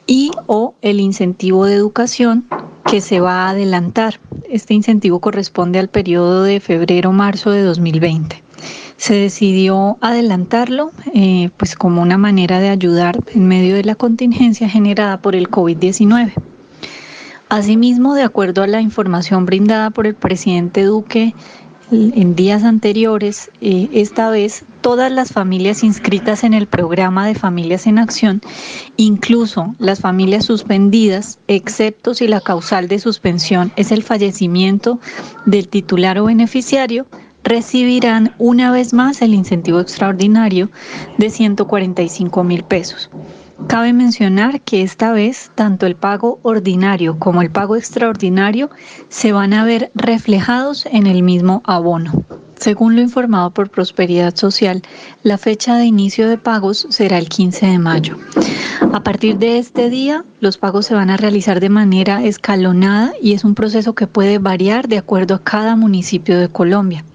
y 0.08 0.32
o 0.48 0.74
el 0.82 1.00
incentivo 1.00 1.66
de 1.66 1.76
educación 1.76 2.46
que 2.90 3.00
se 3.00 3.20
va 3.20 3.44
a 3.46 3.50
adelantar. 3.50 4.20
Este 4.50 4.74
incentivo 4.74 5.20
corresponde 5.20 5.78
al 5.78 5.90
periodo 5.90 6.42
de 6.42 6.60
febrero-marzo 6.60 7.52
de 7.52 7.62
2020 7.62 8.44
se 8.98 9.16
decidió 9.16 9.98
adelantarlo 10.02 10.92
eh, 11.14 11.50
pues 11.58 11.76
como 11.76 12.02
una 12.02 12.18
manera 12.18 12.60
de 12.60 12.70
ayudar 12.70 13.20
en 13.34 13.48
medio 13.48 13.76
de 13.76 13.84
la 13.84 13.96
contingencia 13.96 14.70
generada 14.70 15.18
por 15.18 15.36
el 15.36 15.50
COVID-19. 15.50 16.34
Asimismo, 17.50 18.16
de 18.16 18.24
acuerdo 18.24 18.64
a 18.64 18.68
la 18.68 18.82
información 18.82 19.46
brindada 19.46 19.92
por 19.92 20.08
el 20.08 20.16
presidente 20.16 20.84
Duque 20.84 21.36
en 21.92 22.36
días 22.36 22.64
anteriores, 22.64 23.52
eh, 23.62 23.90
esta 23.94 24.32
vez 24.32 24.66
todas 24.82 25.12
las 25.12 25.32
familias 25.32 25.84
inscritas 25.84 26.44
en 26.44 26.56
el 26.56 26.66
programa 26.66 27.28
de 27.28 27.36
Familias 27.36 27.86
en 27.86 28.00
Acción, 28.00 28.42
incluso 28.98 29.76
las 29.78 30.00
familias 30.00 30.46
suspendidas, 30.46 31.38
excepto 31.48 32.16
si 32.16 32.28
la 32.28 32.42
causal 32.42 32.88
de 32.88 32.98
suspensión 32.98 33.72
es 33.76 33.92
el 33.92 34.02
fallecimiento 34.02 35.00
del 35.46 35.68
titular 35.68 36.18
o 36.18 36.26
beneficiario, 36.26 37.06
recibirán 37.46 38.34
una 38.40 38.72
vez 38.72 38.92
más 38.92 39.22
el 39.22 39.34
incentivo 39.34 39.80
extraordinario 39.80 40.70
de 41.18 41.30
145 41.30 42.44
mil 42.44 42.64
pesos. 42.64 43.10
Cabe 43.68 43.94
mencionar 43.94 44.60
que 44.62 44.82
esta 44.82 45.14
vez 45.14 45.52
tanto 45.56 45.86
el 45.86 45.96
pago 45.96 46.40
ordinario 46.42 47.18
como 47.20 47.42
el 47.42 47.52
pago 47.52 47.78
extraordinario 47.78 48.70
se 49.10 49.32
van 49.32 49.54
a 49.54 49.64
ver 49.64 49.92
reflejados 49.96 50.88
en 50.88 51.08
el 51.08 51.24
mismo 51.24 51.62
abono. 51.66 52.12
Según 52.60 52.96
lo 52.96 53.02
informado 53.02 53.52
por 53.52 53.70
Prosperidad 53.70 54.36
Social, 54.36 54.82
la 55.24 55.38
fecha 55.38 55.76
de 55.76 55.86
inicio 55.86 56.28
de 56.28 56.38
pagos 56.38 56.88
será 56.90 57.18
el 57.18 57.30
15 57.30 57.66
de 57.68 57.80
mayo. 57.80 58.18
A 58.92 59.04
partir 59.04 59.38
de 59.38 59.60
este 59.60 59.90
día, 59.90 60.26
los 60.40 60.58
pagos 60.58 60.86
se 60.88 60.96
van 60.96 61.10
a 61.10 61.18
realizar 61.18 61.60
de 61.60 61.70
manera 61.70 62.24
escalonada 62.24 63.14
y 63.22 63.34
es 63.34 63.44
un 63.44 63.56
proceso 63.56 63.94
que 63.94 64.08
puede 64.08 64.40
variar 64.40 64.88
de 64.88 64.98
acuerdo 64.98 65.36
a 65.36 65.44
cada 65.44 65.76
municipio 65.76 66.40
de 66.40 66.50
Colombia. 66.50 67.06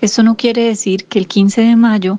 Esto 0.00 0.22
no 0.22 0.36
quiere 0.36 0.64
decir 0.64 1.04
que 1.04 1.18
el 1.18 1.28
15 1.28 1.60
de 1.62 1.76
mayo 1.76 2.18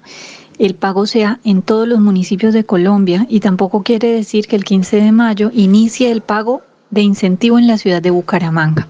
el 0.59 0.75
pago 0.75 1.05
sea 1.05 1.39
en 1.43 1.61
todos 1.61 1.87
los 1.87 1.99
municipios 1.99 2.53
de 2.53 2.63
Colombia 2.63 3.25
y 3.29 3.39
tampoco 3.39 3.83
quiere 3.83 4.11
decir 4.11 4.47
que 4.47 4.55
el 4.55 4.63
15 4.63 4.97
de 4.97 5.11
mayo 5.11 5.51
inicie 5.53 6.11
el 6.11 6.21
pago 6.21 6.61
de 6.91 7.01
incentivo 7.01 7.57
en 7.57 7.67
la 7.67 7.77
ciudad 7.77 8.01
de 8.01 8.11
Bucaramanga. 8.11 8.87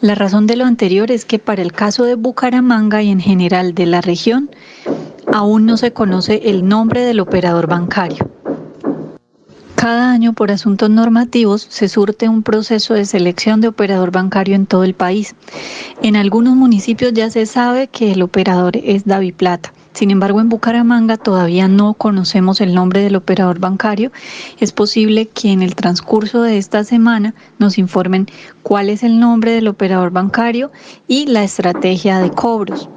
La 0.00 0.14
razón 0.14 0.46
de 0.46 0.56
lo 0.56 0.64
anterior 0.64 1.10
es 1.10 1.24
que 1.24 1.38
para 1.38 1.62
el 1.62 1.72
caso 1.72 2.04
de 2.04 2.14
Bucaramanga 2.14 3.02
y 3.02 3.10
en 3.10 3.20
general 3.20 3.74
de 3.74 3.86
la 3.86 4.00
región, 4.00 4.50
aún 5.32 5.66
no 5.66 5.76
se 5.76 5.92
conoce 5.92 6.42
el 6.44 6.66
nombre 6.66 7.02
del 7.02 7.20
operador 7.20 7.66
bancario. 7.66 8.30
Cada 9.84 10.10
año, 10.10 10.32
por 10.32 10.50
asuntos 10.50 10.88
normativos, 10.88 11.66
se 11.68 11.90
surte 11.90 12.26
un 12.26 12.42
proceso 12.42 12.94
de 12.94 13.04
selección 13.04 13.60
de 13.60 13.68
operador 13.68 14.10
bancario 14.12 14.54
en 14.54 14.64
todo 14.64 14.82
el 14.82 14.94
país. 14.94 15.36
En 16.02 16.16
algunos 16.16 16.56
municipios 16.56 17.12
ya 17.12 17.28
se 17.28 17.44
sabe 17.44 17.88
que 17.88 18.12
el 18.12 18.22
operador 18.22 18.78
es 18.78 19.04
Daviplata. 19.04 19.74
Sin 19.92 20.10
embargo, 20.10 20.40
en 20.40 20.48
Bucaramanga 20.48 21.18
todavía 21.18 21.68
no 21.68 21.92
conocemos 21.92 22.62
el 22.62 22.74
nombre 22.74 23.02
del 23.02 23.14
operador 23.14 23.58
bancario. 23.58 24.10
Es 24.58 24.72
posible 24.72 25.26
que 25.26 25.52
en 25.52 25.60
el 25.60 25.74
transcurso 25.74 26.40
de 26.40 26.56
esta 26.56 26.82
semana 26.82 27.34
nos 27.58 27.76
informen 27.76 28.26
cuál 28.62 28.88
es 28.88 29.02
el 29.02 29.20
nombre 29.20 29.52
del 29.52 29.68
operador 29.68 30.12
bancario 30.12 30.72
y 31.08 31.26
la 31.26 31.44
estrategia 31.44 32.20
de 32.20 32.30
cobros. 32.30 32.88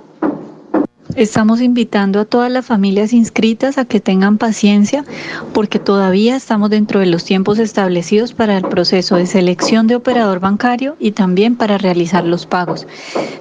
Estamos 1.17 1.61
invitando 1.61 2.19
a 2.19 2.25
todas 2.25 2.51
las 2.51 2.67
familias 2.67 3.11
inscritas 3.11 3.79
a 3.79 3.85
que 3.85 3.99
tengan 3.99 4.37
paciencia 4.37 5.03
porque 5.51 5.79
todavía 5.79 6.35
estamos 6.35 6.69
dentro 6.69 6.99
de 6.99 7.07
los 7.07 7.23
tiempos 7.23 7.57
establecidos 7.57 8.33
para 8.33 8.55
el 8.55 8.65
proceso 8.65 9.15
de 9.15 9.25
selección 9.25 9.87
de 9.87 9.95
operador 9.95 10.39
bancario 10.39 10.95
y 10.99 11.13
también 11.13 11.55
para 11.55 11.79
realizar 11.79 12.23
los 12.23 12.45
pagos, 12.45 12.85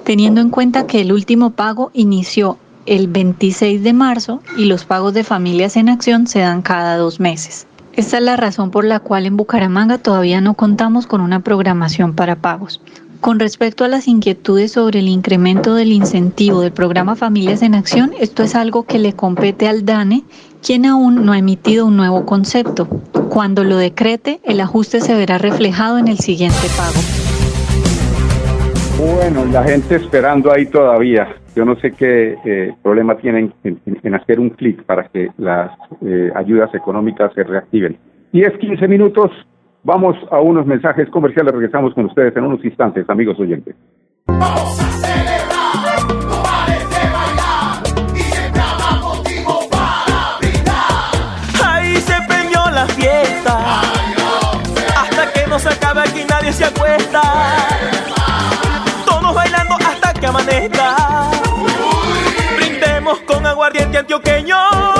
teniendo 0.04 0.40
en 0.40 0.48
cuenta 0.48 0.86
que 0.86 1.02
el 1.02 1.12
último 1.12 1.50
pago 1.50 1.90
inició 1.92 2.56
el 2.86 3.08
26 3.08 3.82
de 3.82 3.92
marzo 3.92 4.40
y 4.56 4.64
los 4.64 4.86
pagos 4.86 5.12
de 5.12 5.22
familias 5.22 5.76
en 5.76 5.90
acción 5.90 6.26
se 6.26 6.38
dan 6.38 6.62
cada 6.62 6.96
dos 6.96 7.20
meses. 7.20 7.66
Esta 7.92 8.16
es 8.16 8.22
la 8.22 8.38
razón 8.38 8.70
por 8.70 8.86
la 8.86 9.00
cual 9.00 9.26
en 9.26 9.36
Bucaramanga 9.36 9.98
todavía 9.98 10.40
no 10.40 10.54
contamos 10.54 11.06
con 11.06 11.20
una 11.20 11.40
programación 11.40 12.14
para 12.14 12.36
pagos. 12.36 12.80
Con 13.20 13.40
respecto 13.40 13.84
a 13.84 13.88
las 13.88 14.06
inquietudes 14.08 14.72
sobre 14.72 15.00
el 15.00 15.08
incremento 15.08 15.74
del 15.74 15.90
incentivo 15.92 16.60
del 16.60 16.72
programa 16.72 17.16
Familias 17.16 17.62
en 17.62 17.74
Acción, 17.74 18.12
esto 18.20 18.42
es 18.42 18.54
algo 18.54 18.84
que 18.84 18.98
le 18.98 19.14
compete 19.14 19.68
al 19.68 19.84
DANE, 19.84 20.22
quien 20.64 20.86
aún 20.86 21.24
no 21.24 21.32
ha 21.32 21.38
emitido 21.38 21.86
un 21.86 21.96
nuevo 21.96 22.24
concepto. 22.24 22.86
Cuando 23.28 23.64
lo 23.64 23.78
decrete, 23.78 24.40
el 24.44 24.60
ajuste 24.60 25.00
se 25.00 25.14
verá 25.16 25.38
reflejado 25.38 25.98
en 25.98 26.08
el 26.08 26.18
siguiente 26.18 26.68
pago. 26.76 26.94
Bueno, 28.98 29.44
la 29.46 29.64
gente 29.64 29.96
esperando 29.96 30.52
ahí 30.52 30.66
todavía. 30.66 31.28
Yo 31.54 31.64
no 31.64 31.78
sé 31.80 31.92
qué 31.92 32.36
eh, 32.44 32.74
problema 32.82 33.16
tienen 33.16 33.52
en, 33.64 33.80
en- 33.86 33.98
en 34.02 34.14
hacer 34.14 34.38
un 34.38 34.50
clic 34.50 34.82
para 34.84 35.08
que 35.08 35.30
las 35.38 35.70
eh, 36.02 36.30
ayudas 36.34 36.72
económicas 36.74 37.32
se 37.34 37.42
reactiven. 37.42 37.98
10, 38.32 38.58
15 38.58 38.88
minutos. 38.88 39.30
Vamos 39.86 40.16
a 40.32 40.40
unos 40.40 40.66
mensajes 40.66 41.08
comerciales. 41.10 41.54
Regresamos 41.54 41.94
con 41.94 42.06
ustedes 42.06 42.36
en 42.36 42.42
unos 42.42 42.64
instantes, 42.64 43.08
amigos 43.08 43.38
oyentes. 43.38 43.76
Ahí 51.64 51.94
se 51.98 52.14
empeñó 52.16 52.68
la 52.74 52.86
fiesta. 52.88 53.80
Hasta 55.00 55.32
que 55.32 55.48
no 55.48 55.56
se 55.60 55.68
acabe 55.68 56.00
aquí 56.00 56.24
nadie 56.28 56.52
se 56.52 56.64
acuesta. 56.64 57.22
amanezca. 60.26 60.96
Brindemos 62.56 63.20
con 63.20 63.46
aguardiente 63.46 63.98
antioqueño. 63.98 64.95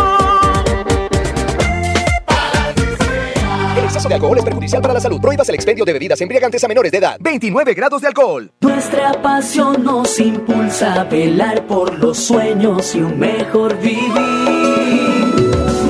Exceso 4.07 4.09
de 4.09 4.15
alcohol 4.15 4.39
es 4.39 4.45
perjudicial 4.45 4.83
para 4.83 4.95
la 4.95 5.01
salud. 5.01 5.21
Prohíbas 5.21 5.49
el 5.49 5.55
expendio 5.55 5.85
de 5.85 5.93
bebidas 5.93 6.21
embriagantes 6.21 6.63
a 6.65 6.69
menores 6.69 6.93
de 6.93 6.99
edad. 6.99 7.17
29 7.21 7.75
grados 7.75 8.01
de 8.03 8.09
alcohol. 8.09 8.51
Nuestra 8.61 9.13
pasión 9.23 9.85
nos 9.85 10.19
impulsa 10.19 11.01
a 11.01 11.05
velar 11.05 11.67
por 11.67 11.99
los 11.99 12.19
sueños 12.19 12.95
y 12.95 13.01
un 13.01 13.19
mejor 13.19 13.77
vivir. 13.79 14.13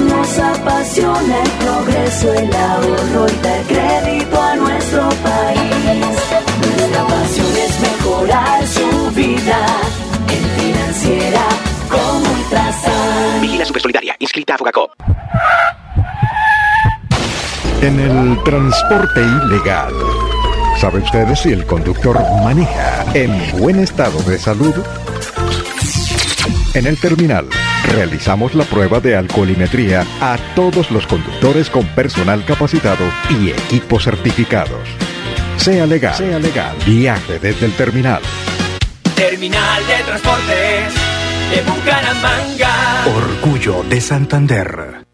Nos 0.08 0.38
apasiona 0.38 1.42
el 1.42 1.50
progreso, 1.50 2.32
el 2.32 2.54
ahorro 2.54 3.26
y 3.28 3.42
dar 3.42 3.62
crédito 3.64 4.42
a 4.42 4.56
nuestro 4.56 5.08
país. 5.23 6.06
Nuestra 6.61 7.06
pasión 7.06 7.56
es 7.56 7.80
mejorar 7.80 8.66
su 8.66 9.11
vida 9.14 9.66
en 10.28 10.44
financiera 10.61 11.42
como 11.88 12.30
Ultrasan. 12.30 13.40
Vigila 13.40 13.64
Supersolidaria. 13.64 14.16
Inscrita 14.18 14.54
a 14.54 14.58
Fogacop. 14.58 14.90
En 17.83 18.00
el 18.00 18.42
transporte 18.42 19.21
ilegal, 19.21 19.92
¿sabe 20.80 21.00
usted 21.00 21.35
si 21.35 21.52
el 21.52 21.66
conductor 21.66 22.18
maneja 22.42 23.04
en 23.14 23.59
buen 23.59 23.78
estado 23.78 24.21
de 24.23 24.38
salud? 24.38 24.75
En 26.75 26.87
el 26.87 26.99
terminal, 26.99 27.47
realizamos 27.92 28.54
la 28.54 28.64
prueba 28.64 29.00
de 29.00 29.14
alcoholimetría 29.14 30.04
a 30.21 30.38
todos 30.54 30.90
los 30.90 31.06
conductores 31.06 31.68
con 31.68 31.87
personal 31.88 32.45
capacitado 32.45 33.04
y 33.28 33.50
equipos 33.50 34.04
certificados. 34.04 34.88
Sea 35.59 35.87
legal, 35.87 36.14
sea 36.14 36.38
legal, 36.38 36.76
viaje 36.87 37.38
desde 37.38 37.66
el 37.66 37.73
terminal. 37.73 38.23
Terminal 39.14 39.87
de 39.87 40.04
Transportes 40.04 40.95
de 41.50 41.62
Bucaramanga. 41.71 43.04
Orgullo 43.14 43.85
de 43.88 44.00
Santander. 44.00 45.06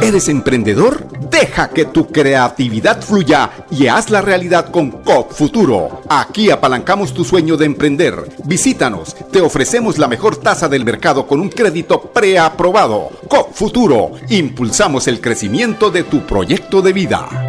¿Eres 0.00 0.28
emprendedor? 0.28 1.06
Deja 1.42 1.70
que 1.70 1.86
tu 1.86 2.06
creatividad 2.06 3.02
fluya 3.02 3.50
y 3.68 3.88
haz 3.88 4.10
la 4.10 4.20
realidad 4.20 4.70
con 4.70 4.92
COP 4.92 5.32
Futuro. 5.32 6.02
Aquí 6.08 6.52
apalancamos 6.52 7.12
tu 7.12 7.24
sueño 7.24 7.56
de 7.56 7.64
emprender. 7.66 8.14
Visítanos, 8.44 9.16
te 9.32 9.40
ofrecemos 9.40 9.98
la 9.98 10.06
mejor 10.06 10.36
tasa 10.36 10.68
del 10.68 10.84
mercado 10.84 11.26
con 11.26 11.40
un 11.40 11.48
crédito 11.48 12.00
preaprobado. 12.00 13.10
COP 13.26 13.54
Futuro, 13.54 14.12
impulsamos 14.28 15.08
el 15.08 15.20
crecimiento 15.20 15.90
de 15.90 16.04
tu 16.04 16.24
proyecto 16.24 16.80
de 16.80 16.92
vida. 16.92 17.41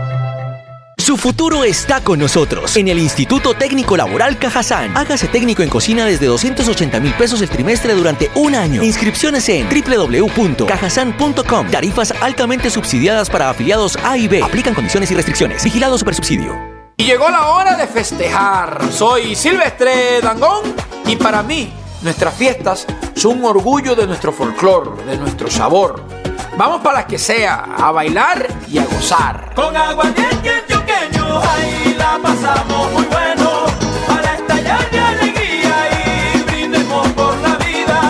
Su 1.03 1.17
futuro 1.17 1.65
está 1.65 2.01
con 2.01 2.17
nosotros 2.17 2.77
en 2.77 2.87
el 2.87 2.97
Instituto 2.97 3.53
Técnico 3.53 3.97
Laboral 3.97 4.39
Cajazán. 4.39 4.95
Hágase 4.95 5.27
técnico 5.27 5.61
en 5.61 5.67
cocina 5.67 6.05
desde 6.05 6.27
280 6.27 7.01
mil 7.01 7.13
pesos 7.15 7.41
el 7.41 7.49
trimestre 7.49 7.93
durante 7.93 8.31
un 8.35 8.55
año. 8.55 8.81
Inscripciones 8.81 9.49
en 9.49 9.67
www.cajazán.com. 9.67 11.69
Tarifas 11.69 12.13
altamente 12.21 12.69
subsidiadas 12.69 13.29
para 13.29 13.49
afiliados 13.49 13.97
A 14.01 14.17
y 14.17 14.29
B. 14.29 14.43
Aplican 14.43 14.73
condiciones 14.73 15.11
y 15.11 15.15
restricciones. 15.15 15.61
Vigilado 15.61 15.97
Supersubsidio. 15.97 16.57
Y 16.95 17.03
llegó 17.03 17.29
la 17.29 17.49
hora 17.49 17.75
de 17.75 17.85
festejar. 17.85 18.89
Soy 18.89 19.35
Silvestre 19.35 20.21
Dangón 20.21 20.73
y 21.05 21.17
para 21.17 21.43
mí 21.43 21.73
nuestras 22.01 22.33
fiestas 22.33 22.87
son 23.13 23.39
un 23.39 23.43
orgullo 23.43 23.93
de 23.93 24.07
nuestro 24.07 24.31
folclor, 24.31 25.03
de 25.03 25.17
nuestro 25.17 25.51
sabor. 25.51 26.12
Vamos 26.57 26.81
para 26.81 26.99
las 26.99 27.05
que 27.05 27.17
sea, 27.17 27.63
a 27.77 27.91
bailar 27.91 28.47
y 28.69 28.77
a 28.77 28.85
gozar. 28.85 29.53
Con 29.55 29.75
aguardiente 29.75 30.49
antioqueño, 30.49 31.41
ahí 31.41 31.95
la 31.97 32.19
pasamos 32.21 32.91
muy 32.93 33.05
bueno. 33.05 33.65
Para 34.07 34.35
estallar 34.35 34.91
de 34.91 34.99
alegría 34.99 36.35
y 36.35 36.43
brindemos 36.43 37.07
por 37.09 37.35
la 37.37 37.55
vida. 37.55 38.01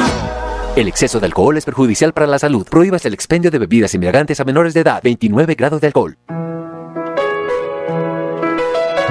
El 0.76 0.90
exceso 0.90 1.22
de 1.22 1.28
alcohol 1.28 1.58
es 1.58 1.64
perjudicial 1.64 2.12
para 2.12 2.28
la 2.28 2.38
salud. 2.38 2.68
Prohíbas 2.70 3.06
el 3.06 3.14
expendio 3.14 3.50
de 3.50 3.60
bebidas 3.60 3.94
embriagantes 3.94 4.42
a 4.42 4.44
menores 4.44 4.74
de 4.74 4.82
edad. 4.82 5.00
29 5.02 5.56
grados 5.56 5.80
de 5.80 5.88
alcohol. 5.88 6.18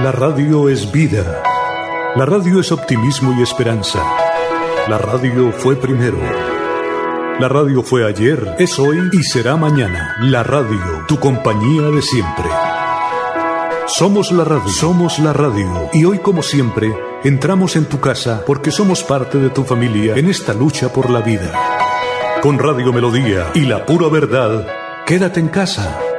La 0.03 0.13
radio 0.13 0.69
es 0.69 0.93
vida. 0.93 1.43
La 2.17 2.27
radio 2.27 2.61
es 2.61 2.71
optimismo 2.71 3.35
y 3.39 3.43
esperanza. 3.43 4.01
La 4.89 4.99
radio 4.99 5.53
fue 5.53 5.77
primero. 5.77 6.19
La 7.41 7.49
radio 7.49 7.83
fue 7.83 8.07
ayer, 8.07 8.55
es 8.59 8.79
hoy 8.79 9.09
y 9.13 9.23
será 9.23 9.57
mañana. 9.57 10.17
La 10.21 10.43
radio, 10.43 11.05
tu 11.09 11.19
compañía 11.19 11.89
de 11.89 12.03
siempre. 12.03 12.45
Somos 13.87 14.31
la 14.31 14.45
radio, 14.45 14.69
somos 14.69 15.19
la 15.19 15.33
radio. 15.33 15.89
Y 15.93 16.05
hoy 16.05 16.19
como 16.19 16.43
siempre, 16.43 16.95
entramos 17.25 17.75
en 17.75 17.87
tu 17.87 18.01
casa 18.01 18.45
porque 18.47 18.71
somos 18.71 19.03
parte 19.03 19.39
de 19.39 19.51
tu 19.51 19.65
familia 19.65 20.15
en 20.17 20.29
esta 20.29 20.53
lucha 20.53 20.93
por 20.93 21.11
la 21.11 21.21
vida. 21.21 21.53
Con 22.43 22.59
Radio 22.59 22.93
Melodía 22.93 23.51
y 23.55 23.63
la 23.63 23.87
pura 23.87 24.09
verdad, 24.09 24.67
quédate 25.07 25.41
en 25.41 25.49
casa. 25.49 26.12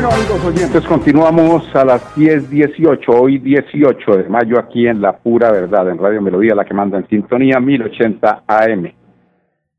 Bueno, 0.00 0.14
amigos 0.14 0.44
oyentes, 0.44 0.84
continuamos 0.86 1.74
a 1.74 1.84
las 1.84 2.16
10.18, 2.16 3.00
hoy 3.08 3.38
18 3.38 4.18
de 4.18 4.28
mayo 4.28 4.56
aquí 4.56 4.86
en 4.86 5.00
La 5.00 5.16
Pura 5.18 5.50
Verdad, 5.50 5.90
en 5.90 5.98
Radio 5.98 6.22
Melodía, 6.22 6.54
la 6.54 6.64
que 6.64 6.72
manda 6.72 6.98
en 6.98 7.08
sintonía 7.08 7.58
1080 7.58 8.44
AM. 8.46 8.92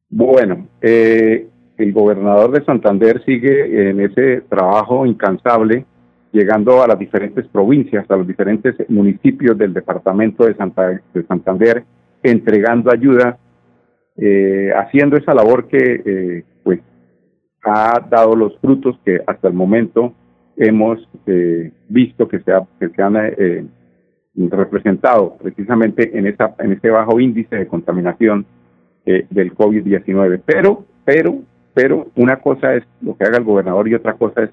Bueno, 0.10 0.68
eh, 0.82 1.48
el 1.78 1.94
gobernador 1.94 2.52
de 2.52 2.66
Santander 2.66 3.24
sigue 3.24 3.92
en 3.92 4.02
ese 4.02 4.42
trabajo 4.50 5.06
incansable, 5.06 5.86
llegando 6.34 6.84
a 6.84 6.88
las 6.88 7.00
diferentes 7.00 7.48
provincias, 7.48 8.04
a 8.12 8.18
los 8.18 8.28
diferentes 8.28 8.76
municipios 8.90 9.58
del 9.58 9.74
departamento 9.74 10.46
de, 10.46 10.54
Santa- 10.56 11.00
de 11.14 11.24
Santander, 11.30 11.86
entregando 12.24 12.92
ayuda, 12.92 13.38
eh, 14.18 14.74
haciendo 14.76 15.16
esa 15.16 15.34
labor 15.34 15.70
que 15.70 15.78
eh, 16.06 16.44
ha 17.64 18.00
dado 18.10 18.36
los 18.36 18.58
frutos 18.60 18.98
que 19.06 19.20
hasta 19.26 19.48
el 19.48 19.54
momento 19.54 20.14
hemos 20.58 21.00
eh, 21.26 21.72
visto 21.88 22.28
que 22.28 22.40
se, 22.40 22.52
ha- 22.52 22.68
que 22.80 22.90
se 22.90 23.02
han 23.02 23.16
eh, 23.18 23.66
representado 24.36 25.36
precisamente 25.42 26.18
en 26.18 26.28
esa 26.28 26.56
en 26.60 26.74
ese 26.74 26.90
bajo 26.90 27.20
índice 27.20 27.56
de 27.56 27.68
contaminación 27.68 28.46
eh, 29.06 29.26
del 29.30 29.54
COVID-19. 29.54 30.42
Pero, 30.46 30.86
pero, 31.06 31.40
pero 31.74 32.08
una 32.16 32.38
cosa 32.38 32.76
es 32.76 32.84
lo 33.02 33.18
que 33.18 33.26
haga 33.26 33.38
el 33.38 33.44
gobernador 33.44 33.88
y 33.88 33.96
otra 33.96 34.14
cosa 34.14 34.44
es 34.44 34.50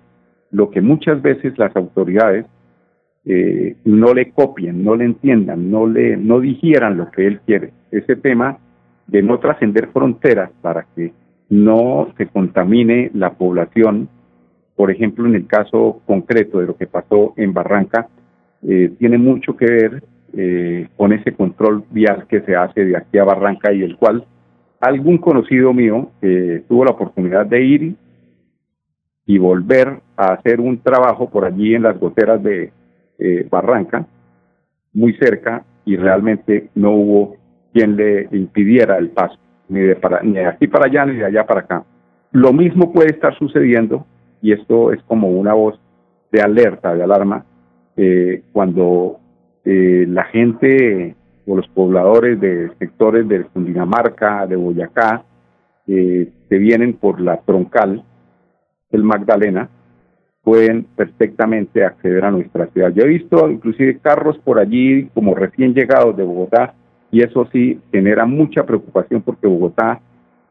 lo 0.50 0.70
que 0.70 0.80
muchas 0.80 1.20
veces 1.22 1.58
las 1.58 1.74
autoridades 1.76 2.46
eh, 3.24 3.76
no 3.84 4.14
le 4.14 4.30
copien, 4.30 4.84
no 4.84 4.94
le 4.94 5.04
entiendan, 5.04 5.70
no 5.70 5.86
le 5.86 6.16
no 6.16 6.40
digieran 6.40 6.96
lo 6.96 7.10
que 7.10 7.26
él 7.26 7.40
quiere. 7.44 7.72
Ese 7.90 8.16
tema 8.16 8.58
de 9.08 9.22
no 9.22 9.38
trascender 9.38 9.88
fronteras 9.88 10.50
para 10.62 10.86
que 10.94 11.12
no 11.48 12.12
se 12.16 12.26
contamine 12.26 13.10
la 13.14 13.34
población, 13.34 14.08
por 14.74 14.90
ejemplo, 14.90 15.26
en 15.26 15.34
el 15.34 15.46
caso 15.46 16.02
concreto 16.06 16.58
de 16.58 16.66
lo 16.66 16.76
que 16.76 16.86
pasó 16.86 17.34
en 17.36 17.54
Barranca, 17.54 18.08
eh, 18.62 18.92
tiene 18.98 19.18
mucho 19.18 19.56
que 19.56 19.66
ver 19.66 20.02
eh, 20.36 20.88
con 20.96 21.12
ese 21.12 21.32
control 21.32 21.84
vial 21.90 22.26
que 22.28 22.40
se 22.42 22.56
hace 22.56 22.84
de 22.84 22.96
aquí 22.96 23.18
a 23.18 23.24
Barranca 23.24 23.72
y 23.72 23.82
el 23.82 23.96
cual 23.96 24.24
algún 24.80 25.18
conocido 25.18 25.72
mío 25.72 26.10
tuvo 26.68 26.84
la 26.84 26.90
oportunidad 26.90 27.46
de 27.46 27.62
ir 27.62 27.96
y 29.26 29.38
volver 29.38 30.00
a 30.16 30.34
hacer 30.34 30.60
un 30.60 30.78
trabajo 30.78 31.28
por 31.28 31.44
allí 31.44 31.74
en 31.74 31.82
las 31.82 31.98
goteras 31.98 32.42
de 32.42 32.72
eh, 33.18 33.46
Barranca, 33.50 34.06
muy 34.92 35.14
cerca, 35.14 35.64
y 35.84 35.96
realmente 35.96 36.70
no 36.74 36.92
hubo 36.92 37.36
quien 37.72 37.96
le 37.96 38.28
impidiera 38.32 38.96
el 38.98 39.10
paso, 39.10 39.38
ni 39.68 39.80
de, 39.80 39.96
para, 39.96 40.22
ni 40.22 40.32
de 40.32 40.46
aquí 40.46 40.66
para 40.66 40.86
allá, 40.86 41.06
ni 41.06 41.16
de 41.16 41.24
allá 41.24 41.44
para 41.46 41.60
acá. 41.60 41.84
Lo 42.32 42.52
mismo 42.52 42.92
puede 42.92 43.10
estar 43.10 43.36
sucediendo, 43.38 44.06
y 44.42 44.52
esto 44.52 44.92
es 44.92 45.02
como 45.04 45.28
una 45.28 45.54
voz 45.54 45.78
de 46.32 46.42
alerta, 46.42 46.94
de 46.94 47.02
alarma, 47.02 47.44
eh, 47.96 48.42
cuando 48.52 49.18
eh, 49.64 50.04
la 50.08 50.24
gente 50.24 51.14
o 51.46 51.56
los 51.56 51.68
pobladores 51.68 52.40
de 52.40 52.70
sectores 52.78 53.26
de 53.28 53.44
Cundinamarca, 53.44 54.46
de 54.46 54.56
Boyacá, 54.56 55.24
eh, 55.86 56.32
que 56.48 56.58
vienen 56.58 56.94
por 56.94 57.20
la 57.20 57.38
troncal 57.38 58.02
del 58.90 59.02
Magdalena, 59.04 59.68
pueden 60.42 60.84
perfectamente 60.96 61.84
acceder 61.84 62.24
a 62.24 62.30
nuestra 62.30 62.66
ciudad. 62.68 62.92
Yo 62.92 63.04
he 63.04 63.08
visto 63.08 63.48
inclusive 63.48 63.98
carros 63.98 64.38
por 64.38 64.58
allí 64.58 65.06
como 65.14 65.34
recién 65.34 65.74
llegados 65.74 66.16
de 66.16 66.22
Bogotá 66.22 66.74
y 67.10 67.22
eso 67.22 67.48
sí 67.52 67.80
genera 67.92 68.26
mucha 68.26 68.64
preocupación 68.64 69.22
porque 69.22 69.46
Bogotá 69.46 70.00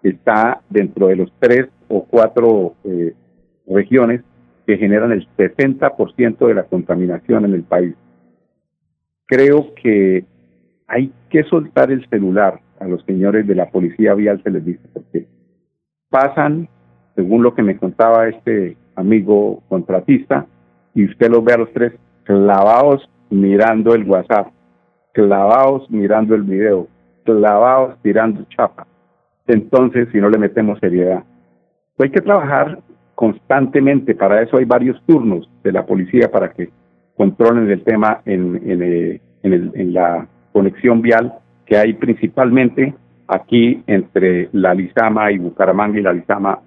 está 0.03 0.61
dentro 0.69 1.07
de 1.07 1.15
los 1.15 1.31
tres 1.39 1.67
o 1.87 2.03
cuatro 2.03 2.75
eh, 2.83 3.13
regiones 3.67 4.21
que 4.65 4.77
generan 4.77 5.11
el 5.11 5.27
60% 5.37 6.47
de 6.47 6.53
la 6.53 6.63
contaminación 6.63 7.45
en 7.45 7.53
el 7.53 7.63
país. 7.63 7.95
Creo 9.27 9.73
que 9.75 10.25
hay 10.87 11.11
que 11.29 11.43
soltar 11.43 11.91
el 11.91 12.07
celular 12.09 12.59
a 12.79 12.87
los 12.87 13.03
señores 13.05 13.47
de 13.47 13.55
la 13.55 13.69
policía 13.69 14.13
vial, 14.13 14.41
se 14.43 14.51
les 14.51 14.65
dice, 14.65 14.81
porque 14.93 15.27
pasan, 16.09 16.67
según 17.15 17.43
lo 17.43 17.55
que 17.55 17.63
me 17.63 17.77
contaba 17.77 18.27
este 18.27 18.77
amigo 18.95 19.63
contratista, 19.67 20.45
y 20.93 21.05
usted 21.05 21.29
los 21.29 21.43
ve 21.43 21.53
a 21.53 21.57
los 21.57 21.71
tres 21.73 21.93
clavados 22.23 23.09
mirando 23.29 23.93
el 23.93 24.03
WhatsApp, 24.03 24.47
clavados 25.15 25.89
mirando 25.89 26.35
el 26.35 26.43
video, 26.43 26.87
clavados 27.23 27.95
tirando 28.03 28.45
chapa. 28.49 28.85
Entonces, 29.47 30.09
si 30.11 30.19
no 30.19 30.29
le 30.29 30.37
metemos 30.37 30.77
seriedad, 30.79 31.23
hay 31.97 32.09
que 32.09 32.19
trabajar 32.21 32.79
constantemente. 33.15 34.13
Para 34.13 34.41
eso 34.41 34.57
hay 34.57 34.65
varios 34.65 35.01
turnos 35.05 35.49
de 35.63 35.71
la 35.71 35.85
policía 35.85 36.29
para 36.29 36.51
que 36.51 36.69
controlen 37.15 37.71
el 37.71 37.81
tema 37.83 38.21
eh, 38.25 39.21
en 39.41 39.93
la 39.93 40.27
conexión 40.51 41.01
vial 41.01 41.33
que 41.65 41.77
hay 41.77 41.93
principalmente 41.93 42.93
aquí 43.27 43.83
entre 43.87 44.49
la 44.51 44.73
Lizama 44.73 45.31
y 45.31 45.37
Bucaramanga 45.37 45.97
y 45.97 46.03
la 46.03 46.13
Lizama 46.13 46.59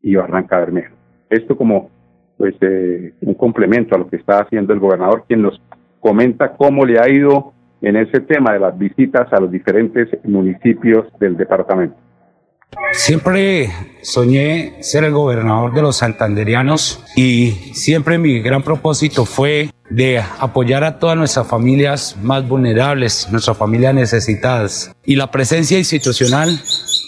y 0.00 0.14
Barranca 0.14 0.60
Bermeja. 0.60 0.92
Esto 1.28 1.56
como 1.56 1.90
pues 2.36 2.54
eh, 2.60 3.14
un 3.20 3.34
complemento 3.34 3.96
a 3.96 3.98
lo 3.98 4.08
que 4.08 4.16
está 4.16 4.38
haciendo 4.38 4.72
el 4.72 4.78
gobernador, 4.78 5.24
quien 5.26 5.42
nos 5.42 5.60
comenta 6.00 6.56
cómo 6.56 6.84
le 6.84 6.98
ha 7.00 7.08
ido 7.08 7.52
en 7.80 7.96
ese 7.96 8.20
tema 8.20 8.52
de 8.52 8.60
las 8.60 8.76
visitas 8.76 9.32
a 9.32 9.40
los 9.40 9.50
diferentes 9.50 10.08
municipios 10.24 11.06
del 11.20 11.36
departamento. 11.36 11.96
Siempre 12.92 13.70
soñé 14.02 14.82
ser 14.82 15.04
el 15.04 15.12
gobernador 15.12 15.72
de 15.74 15.82
los 15.82 15.96
santanderianos 15.96 17.02
y 17.16 17.50
siempre 17.72 18.18
mi 18.18 18.40
gran 18.40 18.62
propósito 18.62 19.24
fue 19.24 19.70
de 19.90 20.18
apoyar 20.18 20.84
a 20.84 20.98
todas 20.98 21.16
nuestras 21.16 21.46
familias 21.46 22.16
más 22.22 22.46
vulnerables, 22.46 23.28
nuestras 23.30 23.56
familias 23.56 23.94
necesitadas. 23.94 24.92
Y 25.04 25.16
la 25.16 25.30
presencia 25.30 25.78
institucional 25.78 26.58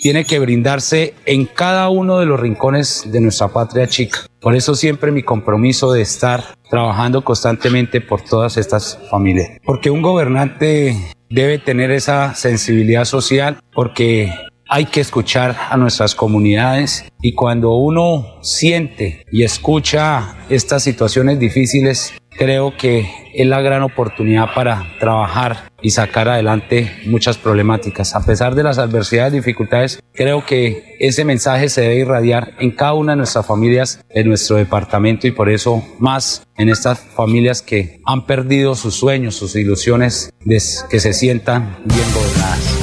tiene 0.00 0.24
que 0.24 0.38
brindarse 0.38 1.14
en 1.26 1.46
cada 1.46 1.88
uno 1.90 2.18
de 2.18 2.26
los 2.26 2.40
rincones 2.40 3.04
de 3.06 3.20
nuestra 3.20 3.48
patria 3.48 3.86
chica. 3.86 4.20
Por 4.40 4.56
eso 4.56 4.74
siempre 4.74 5.12
mi 5.12 5.22
compromiso 5.22 5.92
de 5.92 6.02
estar 6.02 6.42
trabajando 6.70 7.22
constantemente 7.22 8.00
por 8.00 8.22
todas 8.22 8.56
estas 8.56 8.98
familias. 9.10 9.50
Porque 9.64 9.90
un 9.90 10.02
gobernante 10.02 10.96
debe 11.28 11.58
tener 11.58 11.90
esa 11.90 12.34
sensibilidad 12.34 13.04
social 13.04 13.58
porque 13.72 14.32
hay 14.68 14.86
que 14.86 15.00
escuchar 15.00 15.56
a 15.68 15.76
nuestras 15.76 16.14
comunidades 16.14 17.04
y 17.20 17.34
cuando 17.34 17.74
uno 17.74 18.38
siente 18.40 19.26
y 19.30 19.42
escucha 19.42 20.36
estas 20.48 20.84
situaciones 20.84 21.38
difíciles, 21.38 22.14
creo 22.40 22.72
que 22.74 23.06
es 23.34 23.46
la 23.46 23.60
gran 23.60 23.82
oportunidad 23.82 24.54
para 24.54 24.82
trabajar 24.98 25.70
y 25.82 25.90
sacar 25.90 26.26
adelante 26.26 26.90
muchas 27.04 27.36
problemáticas. 27.36 28.16
A 28.16 28.24
pesar 28.24 28.54
de 28.54 28.62
las 28.62 28.78
adversidades 28.78 29.34
y 29.34 29.36
dificultades, 29.36 30.02
creo 30.14 30.46
que 30.46 30.96
ese 31.00 31.26
mensaje 31.26 31.68
se 31.68 31.82
debe 31.82 31.96
irradiar 31.96 32.52
en 32.58 32.70
cada 32.70 32.94
una 32.94 33.12
de 33.12 33.18
nuestras 33.18 33.46
familias 33.46 34.02
de 34.14 34.24
nuestro 34.24 34.56
departamento 34.56 35.26
y 35.26 35.32
por 35.32 35.50
eso 35.50 35.84
más 35.98 36.48
en 36.56 36.70
estas 36.70 37.00
familias 37.00 37.60
que 37.60 38.00
han 38.06 38.24
perdido 38.24 38.74
sus 38.74 38.94
sueños, 38.94 39.34
sus 39.34 39.54
ilusiones, 39.54 40.32
que 40.42 40.98
se 40.98 41.12
sientan 41.12 41.76
bien 41.84 42.06
gobernadas 42.14 42.78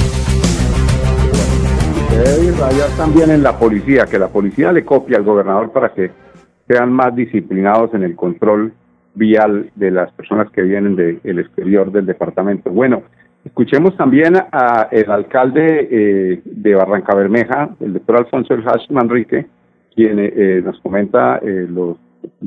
debe 2.10 2.46
irradiar 2.46 2.88
también 2.96 3.30
en 3.30 3.44
la 3.44 3.56
policía, 3.56 4.06
que 4.06 4.18
la 4.18 4.26
policía 4.26 4.72
le 4.72 4.84
copie 4.84 5.14
al 5.14 5.22
gobernador 5.22 5.70
para 5.70 5.94
que 5.94 6.10
sean 6.66 6.92
más 6.92 7.14
disciplinados 7.14 7.94
en 7.94 8.02
el 8.02 8.16
control 8.16 8.72
vial 9.18 9.70
de 9.74 9.90
las 9.90 10.10
personas 10.12 10.50
que 10.52 10.62
vienen 10.62 10.96
del 10.96 11.38
exterior 11.38 11.90
del 11.90 12.06
departamento. 12.06 12.70
Bueno, 12.70 13.02
escuchemos 13.44 13.96
también 13.96 14.36
a 14.36 14.88
el 14.90 15.10
alcalde 15.10 15.88
eh, 15.90 16.40
de 16.44 16.74
Barranca 16.74 17.14
Bermeja, 17.14 17.70
el 17.80 17.94
doctor 17.94 18.18
Alfonso 18.18 18.54
El 18.54 18.66
Hash 18.66 18.88
Manrique, 18.90 19.46
quien 19.94 20.18
eh, 20.18 20.62
nos 20.64 20.80
comenta 20.80 21.38
eh, 21.38 21.66
lo, 21.68 21.98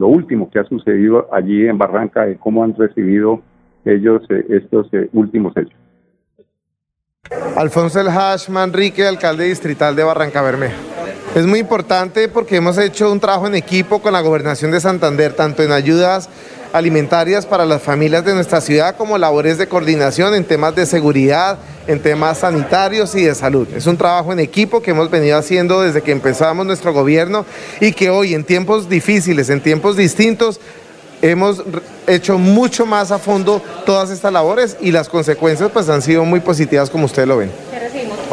último 0.08 0.50
que 0.50 0.60
ha 0.60 0.64
sucedido 0.64 1.28
allí 1.32 1.68
en 1.68 1.78
Barranca 1.78 2.30
y 2.30 2.36
cómo 2.36 2.64
han 2.64 2.76
recibido 2.76 3.42
ellos 3.84 4.22
estos 4.50 4.90
últimos 5.14 5.56
hechos. 5.58 5.76
Alfonso 7.58 8.00
El 8.00 8.08
Hash 8.08 8.50
Manrique, 8.50 9.06
alcalde 9.06 9.46
distrital 9.46 9.96
de 9.96 10.04
Barranca 10.04 10.42
Bermeja. 10.42 10.76
Es 11.36 11.48
muy 11.48 11.60
importante 11.60 12.28
porque 12.28 12.58
hemos 12.58 12.78
hecho 12.78 13.10
un 13.10 13.22
trabajo 13.22 13.48
en 13.48 13.56
equipo 13.56 14.02
con 14.02 14.12
la 14.12 14.22
gobernación 14.22 14.70
de 14.72 14.82
Santander, 14.82 15.34
tanto 15.34 15.64
en 15.64 15.72
ayudas 15.72 16.30
alimentarias 16.74 17.46
para 17.46 17.66
las 17.66 17.82
familias 17.82 18.26
de 18.26 18.34
nuestra 18.34 18.62
ciudad 18.62 18.96
como 18.96 19.18
labores 19.18 19.58
de 19.58 19.68
coordinación 19.68 20.34
en 20.36 20.46
temas 20.46 20.76
de 20.76 20.86
seguridad, 20.86 21.58
en 21.88 22.02
temas 22.02 22.40
sanitarios 22.40 23.16
y 23.16 23.24
de 23.24 23.36
salud. 23.36 23.68
Es 23.76 23.88
un 23.88 23.98
trabajo 23.98 24.32
en 24.32 24.40
equipo 24.40 24.82
que 24.82 24.92
hemos 24.92 25.10
venido 25.10 25.38
haciendo 25.38 25.82
desde 25.82 26.02
que 26.02 26.12
empezamos 26.12 26.66
nuestro 26.66 26.94
gobierno 26.94 27.46
y 27.80 27.92
que 27.94 28.10
hoy 28.10 28.34
en 28.34 28.44
tiempos 28.44 28.90
difíciles, 28.90 29.50
en 29.50 29.62
tiempos 29.62 29.98
distintos, 29.98 30.60
hemos 31.22 31.64
hecho 32.08 32.38
mucho 32.38 32.86
más 32.86 33.12
a 33.12 33.20
fondo 33.20 33.62
todas 33.86 34.10
estas 34.10 34.34
labores 34.34 34.78
y 34.82 34.92
las 34.92 35.08
consecuencias 35.08 35.70
pues 35.72 35.88
han 35.90 36.02
sido 36.02 36.26
muy 36.26 36.40
positivas 36.40 36.90
como 36.90 37.06
ustedes 37.06 37.28
lo 37.28 37.38
ven. 37.38 37.52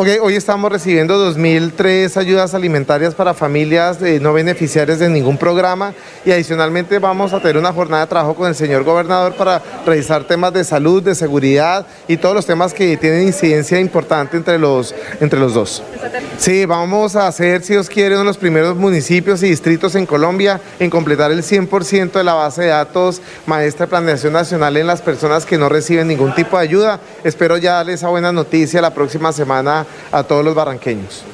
Okay, 0.01 0.19
hoy 0.23 0.37
estamos 0.37 0.71
recibiendo 0.71 1.19
2.003 1.29 2.17
ayudas 2.19 2.55
alimentarias 2.55 3.17
para 3.17 3.35
familias 3.35 4.01
no 4.01 4.33
beneficiarias 4.33 5.01
de 5.01 5.09
ningún 5.09 5.37
programa 5.37 5.93
y 6.25 6.31
adicionalmente 6.31 7.01
vamos 7.01 7.33
a 7.33 7.41
tener 7.41 7.57
una 7.57 7.73
jornada 7.73 8.05
de 8.05 8.09
trabajo 8.09 8.37
con 8.37 8.47
el 8.47 8.55
señor 8.55 8.85
gobernador 8.85 9.35
para 9.35 9.61
revisar 9.85 10.23
temas 10.23 10.53
de 10.53 10.63
salud, 10.63 11.03
de 11.03 11.17
seguridad 11.17 11.85
y 12.07 12.17
todos 12.17 12.37
los 12.37 12.47
temas 12.47 12.73
que 12.73 12.97
tienen 12.97 13.27
incidencia 13.27 13.81
importante 13.81 14.37
entre 14.37 14.57
los, 14.57 14.95
entre 15.21 15.41
los 15.41 15.55
dos. 15.55 15.83
Sí, 16.37 16.65
vamos 16.65 17.17
a 17.17 17.27
hacer, 17.27 17.65
si 17.65 17.73
Dios 17.73 17.89
quiere, 17.89 18.15
uno 18.15 18.21
de 18.21 18.27
los 18.27 18.39
primeros 18.39 18.77
municipios 18.77 19.43
y 19.43 19.49
distritos 19.49 19.97
en 19.97 20.07
Colombia 20.07 20.61
en 20.79 20.91
completar 20.91 21.33
el 21.33 21.43
100% 21.43 22.13
de 22.13 22.23
la 22.23 22.35
base 22.35 22.63
de 22.63 22.69
datos 22.69 23.21
maestra 23.47 23.87
de 23.87 23.91
planeación 23.91 24.33
nacional 24.33 24.77
en 24.77 24.87
las 24.87 25.03
personas 25.03 25.45
que 25.45 25.59
no 25.59 25.69
reciben 25.69 26.07
ningún 26.07 26.37
tipo 26.37 26.57
de 26.57 26.63
ayuda. 26.63 27.01
Espero 27.25 27.57
ya 27.57 27.73
darles 27.73 27.97
esa 27.97 28.11
buena 28.11 28.31
noticia 28.31 28.81
la 28.81 28.95
próxima 28.95 29.33
semana 29.33 29.88
a 30.13 30.23
todos 30.23 30.45
los 30.45 30.55
barranqueños. 30.55 31.25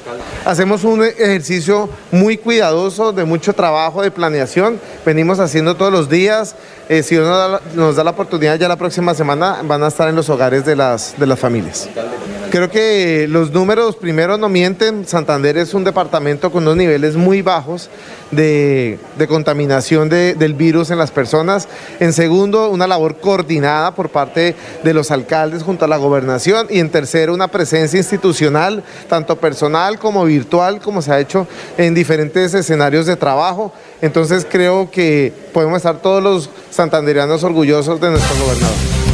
Hacemos 0.45 0.83
un 0.83 1.03
ejercicio 1.03 1.89
muy 2.11 2.37
cuidadoso, 2.37 3.11
de 3.11 3.25
mucho 3.25 3.53
trabajo, 3.53 4.01
de 4.01 4.11
planeación. 4.11 4.79
Venimos 5.05 5.39
haciendo 5.39 5.75
todos 5.75 5.91
los 5.91 6.09
días. 6.09 6.55
Eh, 6.89 7.03
si 7.03 7.17
uno 7.17 7.59
nos 7.73 7.95
da 7.95 8.03
la 8.03 8.11
oportunidad, 8.11 8.57
ya 8.57 8.67
la 8.67 8.75
próxima 8.75 9.13
semana 9.13 9.61
van 9.63 9.83
a 9.83 9.87
estar 9.87 10.07
en 10.07 10.15
los 10.15 10.29
hogares 10.29 10.65
de 10.65 10.75
las, 10.75 11.17
de 11.17 11.25
las 11.25 11.39
familias. 11.39 11.89
Creo 12.51 12.69
que 12.69 13.27
los 13.29 13.51
números 13.51 13.95
primero 13.95 14.37
no 14.37 14.49
mienten. 14.49 15.07
Santander 15.07 15.57
es 15.57 15.73
un 15.73 15.83
departamento 15.83 16.51
con 16.51 16.63
unos 16.63 16.77
niveles 16.77 17.15
muy 17.15 17.41
bajos 17.41 17.89
de, 18.31 18.99
contaminación 19.27 20.09
del 20.09 20.53
virus 20.53 20.91
en 20.91 20.97
las 20.97 21.11
personas. 21.11 21.67
En 21.99 22.13
segundo, 22.13 22.69
una 22.69 22.87
labor 22.87 23.17
coordinada 23.17 23.93
por 23.95 24.09
parte 24.09 24.55
de 24.83 24.93
los 24.93 25.11
alcaldes 25.11 25.63
junto 25.63 25.85
a 25.85 25.87
la 25.87 25.97
gobernación. 25.97 26.67
Y 26.69 26.79
en 26.79 26.89
tercero, 26.89 27.33
una 27.33 27.47
presencia 27.47 27.97
institucional, 27.97 28.83
tanto 29.09 29.35
personal 29.37 29.99
como 29.99 30.25
virtual, 30.25 30.79
como 30.79 31.01
se 31.01 31.11
ha 31.11 31.19
hecho 31.19 31.47
en 31.77 31.93
diferentes 31.93 32.53
escenarios 32.53 33.05
de 33.05 33.15
trabajo. 33.15 33.73
Entonces 34.01 34.45
creo 34.49 34.89
que 34.91 35.33
podemos 35.53 35.77
estar 35.77 36.01
todos 36.01 36.21
los 36.21 36.49
santanderianos 36.69 37.43
orgullosos 37.43 37.99
de 37.99 38.11
nuestro 38.11 38.35
gobernador. 38.43 39.04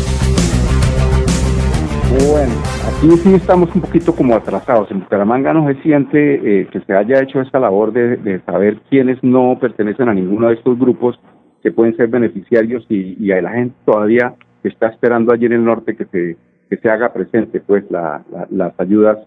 Bueno, 2.11 2.53
aquí 2.89 3.09
sí 3.23 3.33
estamos 3.35 3.73
un 3.73 3.81
poquito 3.81 4.13
como 4.13 4.35
atrasados. 4.35 4.91
En 4.91 4.99
Bucaramanga 4.99 5.53
no 5.53 5.65
se 5.67 5.81
siente 5.81 6.61
eh, 6.61 6.67
que 6.67 6.81
se 6.81 6.93
haya 6.93 7.21
hecho 7.21 7.39
esta 7.39 7.57
labor 7.57 7.93
de, 7.93 8.41
saber 8.45 8.79
quiénes 8.89 9.23
no 9.23 9.57
pertenecen 9.61 10.09
a 10.09 10.13
ninguno 10.13 10.49
de 10.49 10.55
estos 10.55 10.77
grupos 10.77 11.17
que 11.63 11.71
pueden 11.71 11.95
ser 11.95 12.09
beneficiarios 12.09 12.85
y, 12.89 13.15
y 13.17 13.27
la 13.27 13.51
gente 13.51 13.75
todavía 13.85 14.33
está 14.61 14.87
esperando 14.87 15.31
allí 15.31 15.45
en 15.45 15.53
el 15.53 15.63
norte 15.63 15.95
que 15.95 16.03
se, 16.05 16.35
que 16.69 16.77
se 16.77 16.89
haga 16.89 17.13
presente 17.13 17.61
pues 17.61 17.85
las 17.89 18.73
ayudas 18.77 19.19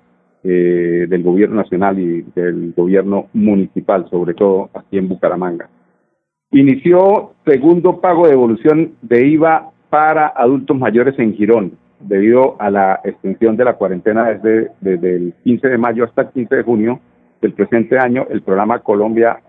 eh, 0.42 1.06
del 1.08 1.22
gobierno 1.22 1.56
nacional 1.56 1.98
y 1.98 2.20
del 2.34 2.74
gobierno 2.76 3.28
municipal, 3.32 4.06
sobre 4.10 4.34
todo 4.34 4.68
aquí 4.74 4.98
en 4.98 5.08
Bucaramanga. 5.08 5.70
Inició 6.50 7.32
segundo 7.46 8.02
pago 8.02 8.24
de 8.24 8.32
devolución 8.32 8.92
de 9.00 9.26
IVA 9.26 9.70
para 9.88 10.26
adultos 10.26 10.78
mayores 10.78 11.18
en 11.18 11.32
Girón 11.34 11.83
debido 12.06 12.56
a 12.60 12.70
la 12.70 13.00
extensión 13.04 13.56
de 13.56 13.64
la 13.64 13.74
cuarentena 13.74 14.30
desde, 14.30 14.70
desde 14.80 15.16
el 15.16 15.34
15 15.44 15.68
de 15.68 15.78
mayo 15.78 16.04
hasta 16.04 16.22
el 16.22 16.28
15 16.28 16.56
de 16.56 16.62
junio 16.62 17.00
del 17.40 17.52
presente 17.52 17.98
año, 17.98 18.26
el 18.30 18.42
programa 18.42 18.80
Colombia 18.80 19.40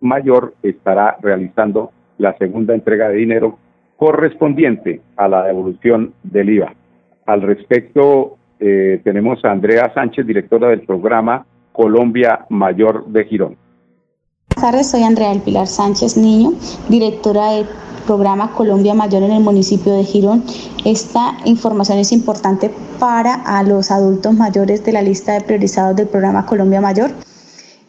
Mayor 0.00 0.54
estará 0.62 1.16
realizando 1.20 1.90
la 2.18 2.36
segunda 2.38 2.74
entrega 2.74 3.08
de 3.08 3.16
dinero 3.16 3.58
correspondiente 3.96 5.00
a 5.16 5.28
la 5.28 5.44
devolución 5.44 6.14
del 6.22 6.50
IVA. 6.50 6.72
Al 7.26 7.42
respecto, 7.42 8.38
eh, 8.60 9.00
tenemos 9.02 9.44
a 9.44 9.50
Andrea 9.50 9.92
Sánchez, 9.92 10.26
directora 10.26 10.68
del 10.68 10.82
programa 10.82 11.46
Colombia 11.72 12.46
Mayor 12.48 13.06
de 13.06 13.24
Girón. 13.24 13.56
Buenas 14.54 14.72
tardes, 14.72 14.90
soy 14.90 15.02
Andrea 15.02 15.30
del 15.30 15.42
Pilar 15.42 15.66
Sánchez 15.66 16.16
Niño, 16.16 16.52
directora 16.88 17.52
de 17.52 17.66
programa 18.08 18.52
Colombia 18.52 18.94
Mayor 18.94 19.22
en 19.22 19.32
el 19.32 19.42
municipio 19.42 19.92
de 19.92 20.02
Girón. 20.02 20.42
Esta 20.86 21.36
información 21.44 21.98
es 21.98 22.10
importante 22.10 22.70
para 22.98 23.34
a 23.34 23.62
los 23.62 23.90
adultos 23.90 24.32
mayores 24.32 24.82
de 24.82 24.92
la 24.92 25.02
lista 25.02 25.34
de 25.34 25.42
priorizados 25.42 25.94
del 25.94 26.08
programa 26.08 26.46
Colombia 26.46 26.80
Mayor. 26.80 27.10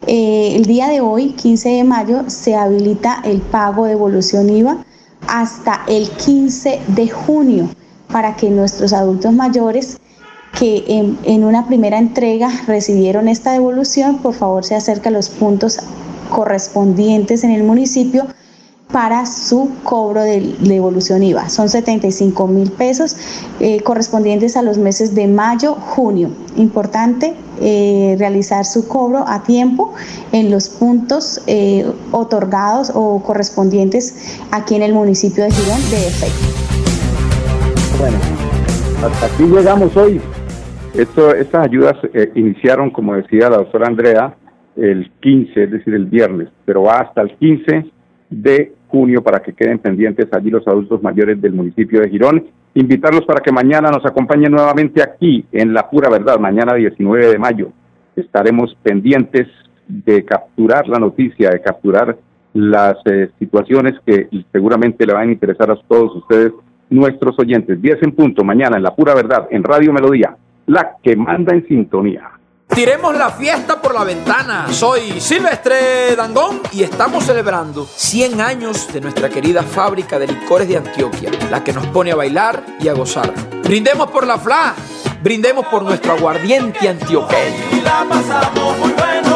Eh, 0.07 0.57
el 0.57 0.65
día 0.65 0.89
de 0.89 0.99
hoy, 0.99 1.31
15 1.31 1.69
de 1.69 1.83
mayo, 1.85 2.23
se 2.27 2.53
habilita 2.53 3.21
el 3.23 3.39
pago 3.39 3.85
de 3.85 3.93
evolución 3.93 4.49
IVA 4.49 4.83
hasta 5.25 5.83
el 5.87 6.09
15 6.09 6.81
de 6.87 7.09
junio 7.09 7.69
para 8.11 8.35
que 8.35 8.49
nuestros 8.49 8.91
adultos 8.91 9.31
mayores 9.31 9.99
que 10.59 10.83
en, 11.23 11.43
una 11.45 11.65
primera 11.65 11.97
entrega 11.97 12.51
recibieron 12.67 13.29
esta 13.29 13.53
devolución, 13.53 14.17
por 14.17 14.33
favor 14.33 14.65
se 14.65 14.75
acerca 14.75 15.07
a 15.07 15.13
los 15.13 15.29
puntos 15.29 15.79
correspondientes 16.29 17.45
en 17.45 17.51
el 17.51 17.63
municipio 17.63 18.27
para 18.91 19.27
su 19.27 19.69
cobro 19.83 20.23
de 20.23 20.55
devolución 20.61 21.21
IVA. 21.21 21.47
Son 21.49 21.69
75 21.69 22.47
mil 22.47 22.71
pesos 22.71 23.15
eh, 23.59 23.81
correspondientes 23.83 24.57
a 24.57 24.63
los 24.63 24.79
meses 24.79 25.13
de 25.13 25.27
mayo, 25.27 25.75
junio. 25.75 26.29
Importante 26.55 27.35
eh, 27.61 28.15
realizar 28.17 28.65
su 28.65 28.87
cobro 28.87 29.25
a 29.27 29.43
tiempo 29.43 29.93
en 30.31 30.49
los 30.49 30.69
puntos 30.69 31.43
eh, 31.45 31.85
otorgados 32.11 32.91
o 32.95 33.21
correspondientes 33.21 34.39
aquí 34.51 34.75
en 34.75 34.81
el 34.81 34.93
municipio 34.93 35.43
de 35.43 35.51
Girón 35.51 35.81
de 35.91 36.07
efecto. 36.07 36.47
Bueno, 37.99 38.17
hasta 39.03 39.25
aquí 39.27 39.43
llegamos 39.43 39.95
hoy. 39.95 40.19
Esto, 40.95 41.35
estas 41.35 41.67
ayudas 41.67 41.95
iniciaron, 42.33 42.89
como 42.89 43.13
decía 43.13 43.51
la 43.51 43.57
doctora 43.57 43.85
Andrea, 43.85 44.35
el 44.75 45.11
15, 45.21 45.63
es 45.63 45.71
decir, 45.71 45.93
el 45.93 46.07
viernes, 46.07 46.49
pero 46.65 46.81
va 46.81 47.01
hasta 47.01 47.21
el 47.21 47.37
15 47.37 47.98
de 48.29 48.73
junio 48.87 49.23
para 49.23 49.39
que 49.39 49.53
queden 49.53 49.79
pendientes 49.79 50.27
allí 50.31 50.49
los 50.49 50.67
adultos 50.67 51.01
mayores 51.01 51.41
del 51.41 51.53
municipio 51.53 52.01
de 52.01 52.09
Girón. 52.09 52.45
Invitarlos 52.73 53.25
para 53.25 53.41
que 53.41 53.51
mañana 53.51 53.89
nos 53.89 54.05
acompañen 54.05 54.51
nuevamente 54.51 55.01
aquí 55.01 55.45
en 55.51 55.73
La 55.73 55.89
Pura 55.89 56.09
Verdad, 56.09 56.39
mañana 56.39 56.75
19 56.75 57.27
de 57.27 57.39
mayo. 57.39 57.71
Estaremos 58.15 58.75
pendientes 58.83 59.47
de 59.87 60.23
capturar 60.23 60.87
la 60.87 60.99
noticia, 60.99 61.49
de 61.49 61.61
capturar 61.61 62.17
las 62.53 62.97
eh, 63.05 63.29
situaciones 63.39 63.93
que 64.05 64.27
seguramente 64.51 65.05
le 65.05 65.13
van 65.13 65.29
a 65.29 65.31
interesar 65.31 65.71
a 65.71 65.75
todos 65.87 66.15
ustedes, 66.15 66.53
nuestros 66.89 67.37
oyentes. 67.39 67.81
10 67.81 68.03
en 68.03 68.11
punto, 68.11 68.43
mañana 68.43 68.77
en 68.77 68.83
La 68.83 68.95
Pura 68.95 69.13
Verdad, 69.13 69.47
en 69.51 69.63
Radio 69.63 69.93
Melodía, 69.93 70.35
la 70.67 70.95
que 71.01 71.15
manda 71.15 71.53
en 71.53 71.67
sintonía. 71.67 72.38
Tiremos 72.79 73.13
la 73.17 73.29
fiesta 73.31 73.81
por 73.81 73.93
la 73.93 74.05
ventana. 74.05 74.71
Soy 74.71 75.19
Silvestre 75.19 76.15
Dangón 76.15 76.61
y 76.71 76.81
estamos 76.81 77.25
celebrando 77.25 77.85
100 77.85 78.39
años 78.39 78.93
de 78.93 79.01
nuestra 79.01 79.27
querida 79.27 79.63
fábrica 79.63 80.17
de 80.17 80.27
licores 80.27 80.65
de 80.69 80.77
Antioquia, 80.77 81.29
la 81.51 81.61
que 81.61 81.73
nos 81.73 81.85
pone 81.87 82.13
a 82.13 82.15
bailar 82.15 82.63
y 82.79 82.87
a 82.87 82.93
gozar. 82.93 83.33
Brindemos 83.63 84.09
por 84.11 84.25
la 84.25 84.37
FLA, 84.37 84.75
brindemos 85.21 85.65
por 85.65 85.83
nuestro 85.83 86.13
aguardiente 86.13 86.87
antioqueño. 86.87 87.65
Y 87.73 87.81
la 87.81 88.05
pasamos 88.07 88.77
muy 88.77 88.93
bueno 88.93 89.28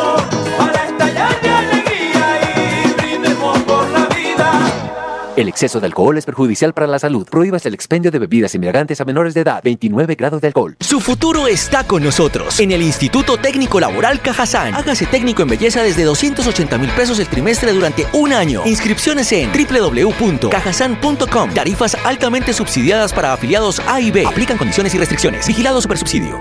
El 5.43 5.49
exceso 5.49 5.81
de 5.81 5.87
alcohol 5.87 6.17
es 6.17 6.25
perjudicial 6.25 6.73
para 6.73 6.87
la 6.87 6.99
salud. 6.99 7.27
Prohíbas 7.29 7.65
el 7.65 7.73
expendio 7.73 8.11
de 8.11 8.17
bebidas 8.17 8.55
embriagantes 8.55 9.01
a 9.01 9.05
menores 9.05 9.33
de 9.33 9.41
edad. 9.41 9.61
29 9.61 10.15
grados 10.15 10.39
de 10.39 10.47
alcohol. 10.47 10.77
Su 10.79 11.01
futuro 11.01 11.47
está 11.47 11.83
con 11.83 12.01
nosotros. 12.01 12.61
En 12.61 12.71
el 12.71 12.81
Instituto 12.81 13.35
Técnico 13.35 13.81
Laboral 13.81 14.21
Cajazán. 14.21 14.73
Hágase 14.73 15.05
técnico 15.05 15.41
en 15.41 15.49
belleza 15.49 15.83
desde 15.83 16.05
280 16.05 16.77
mil 16.77 16.89
pesos 16.91 17.19
el 17.19 17.27
trimestre 17.27 17.73
durante 17.73 18.07
un 18.13 18.31
año. 18.31 18.61
Inscripciones 18.65 19.29
en 19.33 19.51
www.cajazán.com. 19.51 21.53
Tarifas 21.53 21.97
altamente 22.05 22.53
subsidiadas 22.53 23.11
para 23.11 23.33
afiliados 23.33 23.81
A 23.85 23.99
y 23.99 24.11
B. 24.11 24.25
Aplican 24.25 24.57
condiciones 24.57 24.95
y 24.95 24.97
restricciones. 24.97 25.45
Vigilado 25.45 25.81
Supersubsidio. 25.81 26.39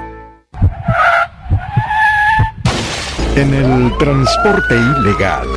En 3.35 3.53
el 3.53 3.99
transporte 3.99 4.77
ilegal. 4.77 5.49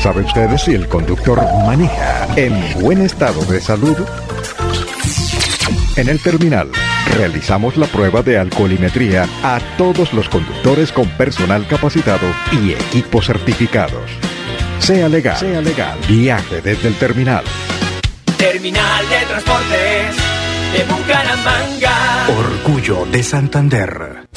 ¿Sabe 0.00 0.22
usted 0.22 0.56
si 0.56 0.72
el 0.72 0.88
conductor 0.88 1.38
maneja 1.66 2.26
en 2.34 2.54
buen 2.80 3.02
estado 3.02 3.44
de 3.44 3.60
salud? 3.60 3.98
En 5.94 6.08
el 6.08 6.18
terminal 6.22 6.70
realizamos 7.18 7.76
la 7.76 7.84
prueba 7.84 8.22
de 8.22 8.38
alcoholimetría 8.38 9.28
a 9.42 9.60
todos 9.76 10.14
los 10.14 10.26
conductores 10.30 10.90
con 10.90 11.06
personal 11.18 11.66
capacitado 11.68 12.26
y 12.50 12.72
equipos 12.72 13.26
certificados. 13.26 14.10
Sea 14.78 15.06
legal, 15.06 15.36
sea 15.36 15.60
legal. 15.60 15.98
Viaje 16.08 16.62
desde 16.62 16.88
el 16.88 16.94
terminal. 16.94 17.44
Terminal 18.38 19.06
de 19.06 19.26
Transportes 19.26 20.16
de 20.72 20.84
Bucaramanga. 20.94 22.26
Orgullo 22.38 23.04
de 23.04 23.22
Santander. 23.22 24.28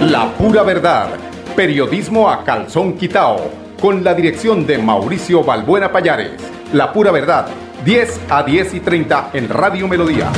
La 0.00 0.32
pura 0.38 0.62
verdad. 0.62 1.08
Periodismo 1.56 2.30
a 2.30 2.44
calzón 2.44 2.96
quitao. 2.96 3.61
Con 3.82 4.04
la 4.04 4.14
dirección 4.14 4.64
de 4.64 4.78
Mauricio 4.78 5.42
Balbuena 5.42 5.90
Payares. 5.90 6.40
La 6.72 6.92
pura 6.92 7.10
verdad. 7.10 7.48
10 7.84 8.20
a 8.30 8.44
10 8.44 8.74
y 8.74 8.78
30 8.80 9.30
en 9.32 9.48
Radio 9.48 9.88
Melodía. 9.88 10.30